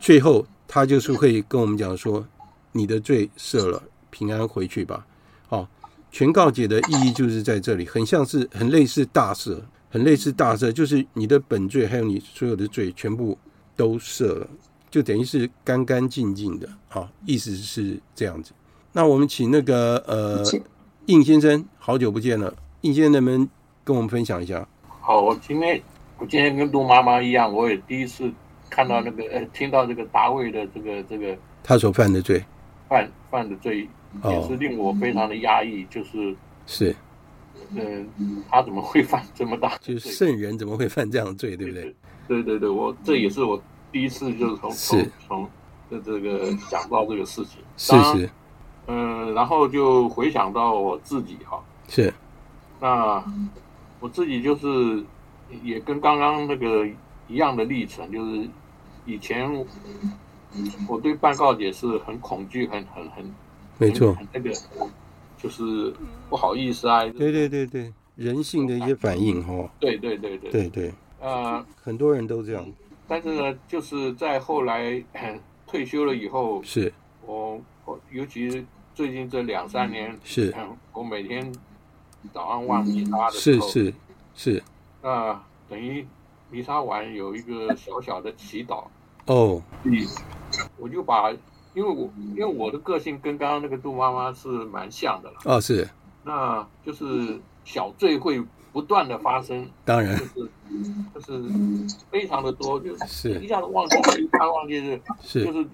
[0.00, 2.26] 最后他就是会跟我们讲说：
[2.72, 5.04] 你的罪赦了，平安回去吧。
[6.10, 9.58] 全告解的意义就是在这里，很像是很类似大赦，
[9.90, 13.36] 很类似大赦，就是你的本罪还有你所有的罪全部
[13.76, 14.48] 都赦了，
[14.90, 18.52] 就等于是干干净净的啊，意思是这样子。
[18.92, 20.42] 那我们请那个呃
[21.06, 23.48] 应先生，好久不见了，应先生能不能
[23.84, 24.66] 跟我们分享一下？
[25.00, 25.80] 好，我今天
[26.18, 28.30] 我今天跟杜妈妈一样，我也第一次
[28.68, 32.42] 看到那个呃听到这个大卫的这个这个他所犯的罪，
[32.88, 33.88] 犯犯的罪。
[34.24, 36.34] 也是令我非常的压抑，就是
[36.66, 36.96] 是，
[37.76, 38.08] 嗯，
[38.48, 39.76] 他怎么会犯这么大？
[39.82, 41.94] 就是圣人怎么会犯这样的罪，对不对？
[42.26, 43.62] 对对对，我这也是我
[43.92, 45.50] 第一次就是从从从
[45.90, 48.30] 这这个想到这个事情，是是，
[48.86, 52.12] 嗯，然后就回想到我自己哈，是，
[52.80, 53.22] 那
[54.00, 55.04] 我自己就是
[55.62, 56.88] 也跟刚刚那个
[57.28, 58.48] 一样的历程，就是
[59.04, 59.66] 以前
[60.88, 63.34] 我对办告解是很恐惧，很很很。
[63.80, 64.50] 没错，那个
[65.36, 65.94] 就是
[66.28, 67.04] 不好意思啊。
[67.10, 69.70] 对对对对，人性的一些反应哈。
[69.78, 70.92] 对对对对对对。
[71.20, 72.66] 呃，很多人都这样。
[73.06, 75.00] 但是呢，就是在后来
[75.66, 76.92] 退休了以后，是
[77.24, 80.52] 我我尤其是最近这两三年，是，
[80.92, 81.52] 我每天
[82.32, 83.94] 早上望弥撒的时候，是是
[84.34, 84.62] 是。
[85.02, 86.04] 那等于
[86.50, 88.84] 弥撒完有一个小小的祈祷。
[89.28, 89.62] 哦。
[89.84, 89.92] 嗯，
[90.76, 91.32] 我就把。
[91.74, 95.88] 因为我因为我的个性跟刚刚那个杜妈妈是蛮像的了哦，是，
[96.24, 100.18] 那就是小罪会不断的发生，当然。
[100.18, 100.50] 就是
[101.14, 103.38] 就是非常的多，就是。
[103.38, 105.44] 一下子忘记，一下忘记是是。
[105.44, 105.68] 就是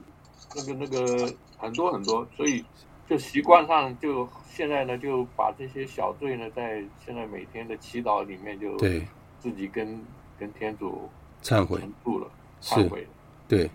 [0.55, 2.63] 那个那个很多很多，所以
[3.09, 9.07] 就习惯上就现在呢就把这些小罪呢在现在每天的祈祷里面就对。
[9.39, 10.05] 自己跟
[10.39, 11.09] 跟天主
[11.43, 11.81] 忏悔。
[12.05, 12.27] 住了，
[12.61, 13.07] 忏悔，
[13.49, 13.71] 对。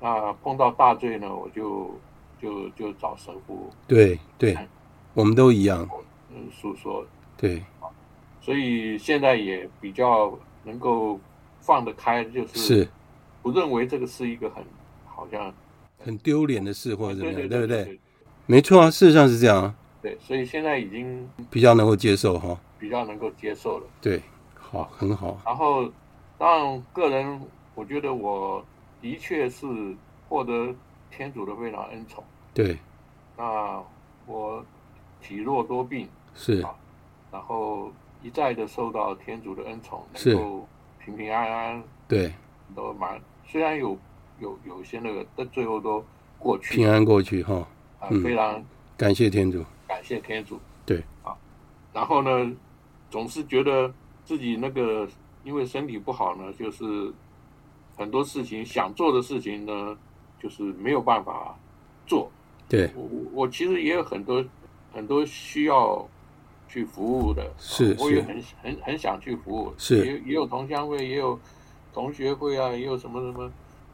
[0.00, 1.94] 那碰到大罪呢，我就
[2.40, 3.70] 就就找神父。
[3.86, 4.58] 对对，
[5.14, 5.88] 我们都一样。
[6.34, 7.06] 嗯，诉说。
[7.36, 7.62] 对。
[8.40, 11.20] 所以现在也比较能够
[11.60, 12.88] 放得开，就是
[13.42, 14.64] 不认为这个是一个很
[15.06, 15.54] 好像
[15.98, 18.00] 很丢脸的事，或者怎么样，对不对？
[18.46, 19.74] 没错啊，事实上是这样啊。
[20.02, 23.86] 对，所以现在已经比较能够接受哈，比较能够接受了。
[24.00, 24.20] 对，
[24.56, 25.40] 好，很好。
[25.46, 25.88] 然后，
[26.36, 27.40] 当然个人，
[27.76, 28.64] 我觉得我。
[29.02, 29.66] 的确是
[30.28, 30.72] 获得
[31.10, 32.22] 天主的非常恩宠。
[32.54, 32.78] 对，
[33.36, 33.82] 那
[34.26, 34.64] 我
[35.20, 36.72] 体弱多病是啊，
[37.32, 37.90] 然后
[38.22, 40.68] 一再的受到天主的恩宠，能够
[41.04, 41.82] 平平安安。
[42.06, 42.32] 对，
[42.76, 43.98] 都蛮虽然有
[44.38, 46.04] 有有一些那个，但最后都
[46.38, 47.66] 过去，平安过去哈。
[47.98, 48.62] 啊，非常
[48.96, 50.60] 感谢天主，感谢天主。
[50.86, 51.36] 对啊，
[51.92, 52.56] 然后呢，
[53.10, 53.92] 总是觉得
[54.24, 55.08] 自己那个
[55.42, 57.12] 因为身体不好呢，就是。
[58.02, 59.96] 很多事情想做的事情呢，
[60.42, 61.56] 就是没有办法
[62.04, 62.28] 做。
[62.68, 64.44] 对，我我其实也有很多
[64.92, 66.04] 很多需要
[66.68, 69.72] 去服务的，是，我也很很很想去服务。
[69.78, 71.38] 是，也也有同乡会，也有
[71.94, 73.48] 同学会啊，也有什么什么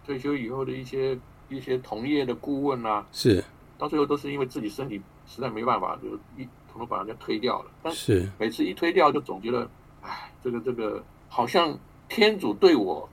[0.07, 1.19] 退休以后的一些
[1.51, 3.07] 一些同业的顾问啊。
[3.13, 3.45] 是，
[3.77, 6.09] 到最后都是因为自己身体实在没办法，就
[6.43, 7.71] 一统统把人家推掉了。
[7.83, 9.69] 但是每次一推掉，就总觉得，
[10.01, 11.79] 哎，这个这个好像
[12.09, 13.07] 天主对我。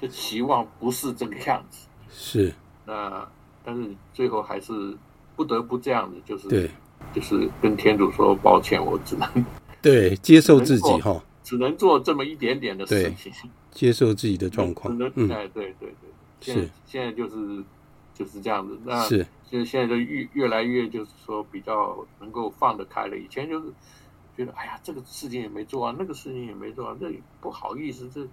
[0.00, 2.52] 的期望不是这个样子，是。
[2.84, 3.26] 那，
[3.64, 4.96] 但是最后还是
[5.34, 6.70] 不得不这样子，就是对，
[7.12, 9.28] 就是跟天主说抱歉，我只能
[9.82, 13.32] 对接受自己哈，只能做这么一点点的事情，
[13.70, 15.94] 接受自己的状况，嗯，哎，对对
[16.40, 16.68] 对，是。
[16.86, 17.64] 现在就是
[18.14, 19.26] 就是这样子，那是。
[19.48, 23.72] 就现在就越越来越就是说比较能够放得开了，以前就是
[24.36, 28.26] 觉得哎呀，这个事情也没做啊，那个事情也没做啊，这不好意思，这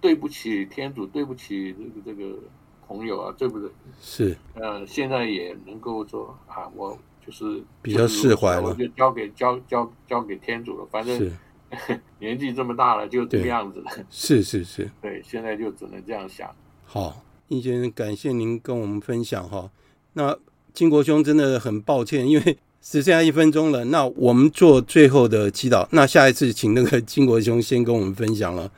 [0.00, 2.38] 对不起天主，对不起这个这个
[2.86, 3.70] 朋友啊，对不对？
[4.00, 11.30] 是，呃，现在也能够说啊，我就是比较释怀了，我就交给交交交给天主了，反正
[12.18, 13.90] 年纪这么大了，就这个样子了。
[14.10, 16.50] 是是是，对，现在就只能这样想。
[16.84, 19.70] 好，易先生，感谢您跟我们分享哈。
[20.14, 20.36] 那
[20.72, 22.58] 金国兄真的很抱歉，因为。
[22.82, 25.86] 只剩下一分钟了，那我们做最后的祈祷。
[25.90, 28.72] 那下一次请那个金国兄先跟我们分享了。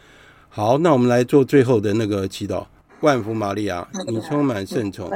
[0.55, 2.67] 好，那我们来做最后的那个祈祷。
[3.01, 5.11] 万福玛利亚，你充满圣宠，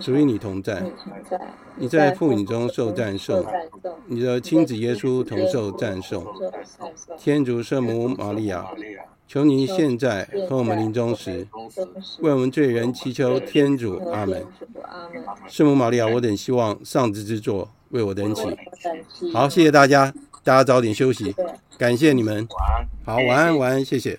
[0.00, 0.82] 属于你同在，
[1.76, 3.46] 你在妇女中受赞颂，
[4.08, 6.26] 你的亲子耶稣同受赞颂。
[7.16, 8.66] 天主圣母玛利亚，
[9.28, 11.46] 求您现在和我们临终时，
[12.18, 13.96] 为我们罪人祈求天主。
[14.12, 14.44] 阿门。
[15.46, 17.70] 圣母玛利亚，我等希望上智之作。
[17.90, 18.42] 为我等起，
[19.32, 20.12] 好，谢谢大家，
[20.44, 21.34] 大家早点休息，
[21.78, 22.46] 感谢你们，
[23.04, 24.18] 好，晚安，晚安，谢谢。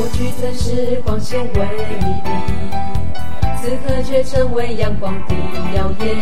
[0.00, 2.06] 过去曾是光鲜辉丽，
[3.60, 5.34] 此刻却成为阳光的
[5.76, 6.16] 耀眼。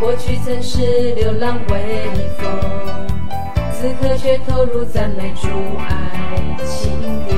[0.00, 2.08] 过去曾是流浪微
[2.38, 2.48] 风，
[3.70, 5.46] 此刻却投入赞美主
[5.78, 6.90] 爱情
[7.28, 7.36] 殿。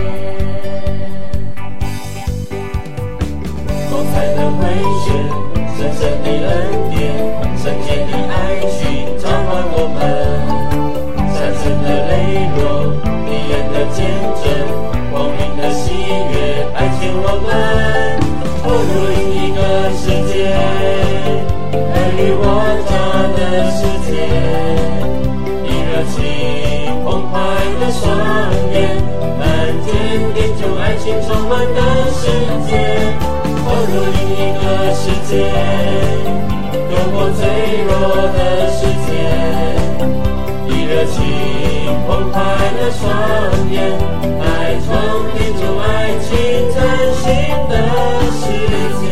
[4.14, 4.62] 才能回
[5.02, 5.06] 旋，
[5.76, 6.54] 深深的恩
[6.90, 7.02] 典，
[7.58, 8.32] 圣洁的爱
[8.70, 9.98] 情召唤我们，
[11.34, 12.14] 山城的磊
[12.56, 12.62] 落，
[13.26, 13.98] 敌人的坚
[17.36, 17.50] 我们，
[18.62, 19.60] 步入另一个
[19.92, 20.56] 世界，
[21.92, 22.42] 尔虞我
[22.88, 22.90] 诈
[23.36, 23.38] 的
[23.76, 23.78] 世
[24.08, 24.10] 界，
[25.68, 26.16] 以热情
[27.04, 27.34] 澎湃
[27.78, 28.02] 的双
[28.72, 28.74] 眼，
[29.38, 29.44] 看
[29.84, 29.86] 见
[30.32, 31.78] 点缀爱情充满的
[32.10, 32.24] 世
[32.66, 32.72] 界。
[33.66, 34.64] 投入另一个
[34.94, 35.36] 世界，
[36.88, 37.44] 用我脆
[37.84, 37.92] 弱
[38.32, 38.38] 的
[38.72, 39.75] 世界，
[40.96, 41.20] 热情
[42.06, 42.40] 澎湃
[42.72, 43.04] 的双
[43.70, 43.76] 眼，
[44.38, 45.84] 来创造一种爱
[46.20, 46.26] 情
[46.74, 46.80] 崭
[47.12, 47.24] 新
[47.68, 47.72] 的
[48.32, 48.40] 世
[48.96, 49.04] 界。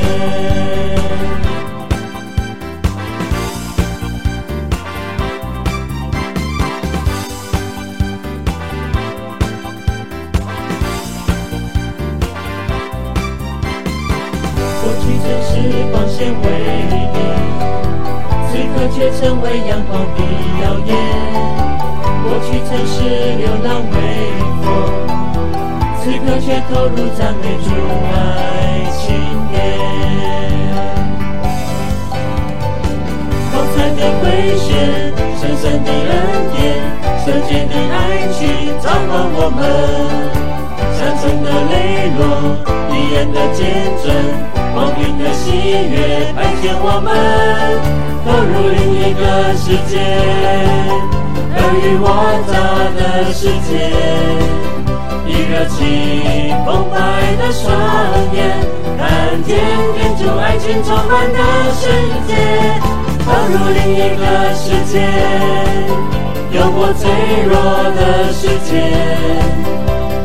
[15.93, 16.49] 光鲜辉
[16.91, 16.93] 丽，
[18.49, 20.19] 此刻却成为阳光的
[20.63, 21.64] 耀眼。
[22.25, 22.97] 过去曾是
[23.37, 23.95] 流浪微
[24.65, 24.67] 风，
[26.01, 27.69] 此刻却投入赞美主
[28.11, 28.17] 爱
[28.97, 29.03] 情
[29.53, 29.55] 殿。
[33.53, 34.25] 光彩的回
[34.57, 34.67] 旋，
[35.39, 36.11] 深深的恩
[36.57, 36.57] 典，
[37.25, 37.95] 圣洁的爱
[38.33, 38.41] 情
[38.81, 39.61] 召唤我们，
[40.97, 41.73] 山城的磊
[42.17, 42.19] 落，
[42.91, 43.63] 敌人的见
[44.03, 44.05] 证。
[44.75, 45.47] 光明的喜
[45.89, 47.07] 悦，白天我们
[48.25, 49.23] 投入另一个
[49.55, 49.93] 世界，
[51.57, 52.07] 尔虞我
[52.49, 52.53] 诈
[52.97, 53.71] 的世界，
[55.27, 55.79] 以热情
[56.65, 56.95] 澎湃
[57.39, 57.63] 的双
[58.35, 58.39] 眼，
[58.99, 59.03] 看
[59.45, 59.49] 见
[59.95, 61.39] 天主爱情充满的
[61.75, 61.83] 世
[62.27, 62.31] 界，
[63.25, 64.23] 投入另一个
[64.55, 64.93] 世界，
[66.53, 67.03] 用我脆
[67.49, 67.53] 弱
[67.95, 68.71] 的世界，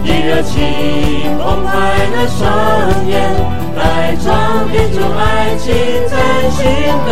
[0.03, 0.57] 以热情
[1.37, 1.71] 澎湃
[2.11, 2.39] 的双
[3.07, 3.17] 眼。
[3.79, 4.25] 来创
[4.67, 5.65] 造出爱情
[6.09, 6.11] 真
[6.51, 6.59] 心
[7.07, 7.09] 的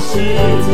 [0.00, 0.10] 世
[0.66, 0.68] 界。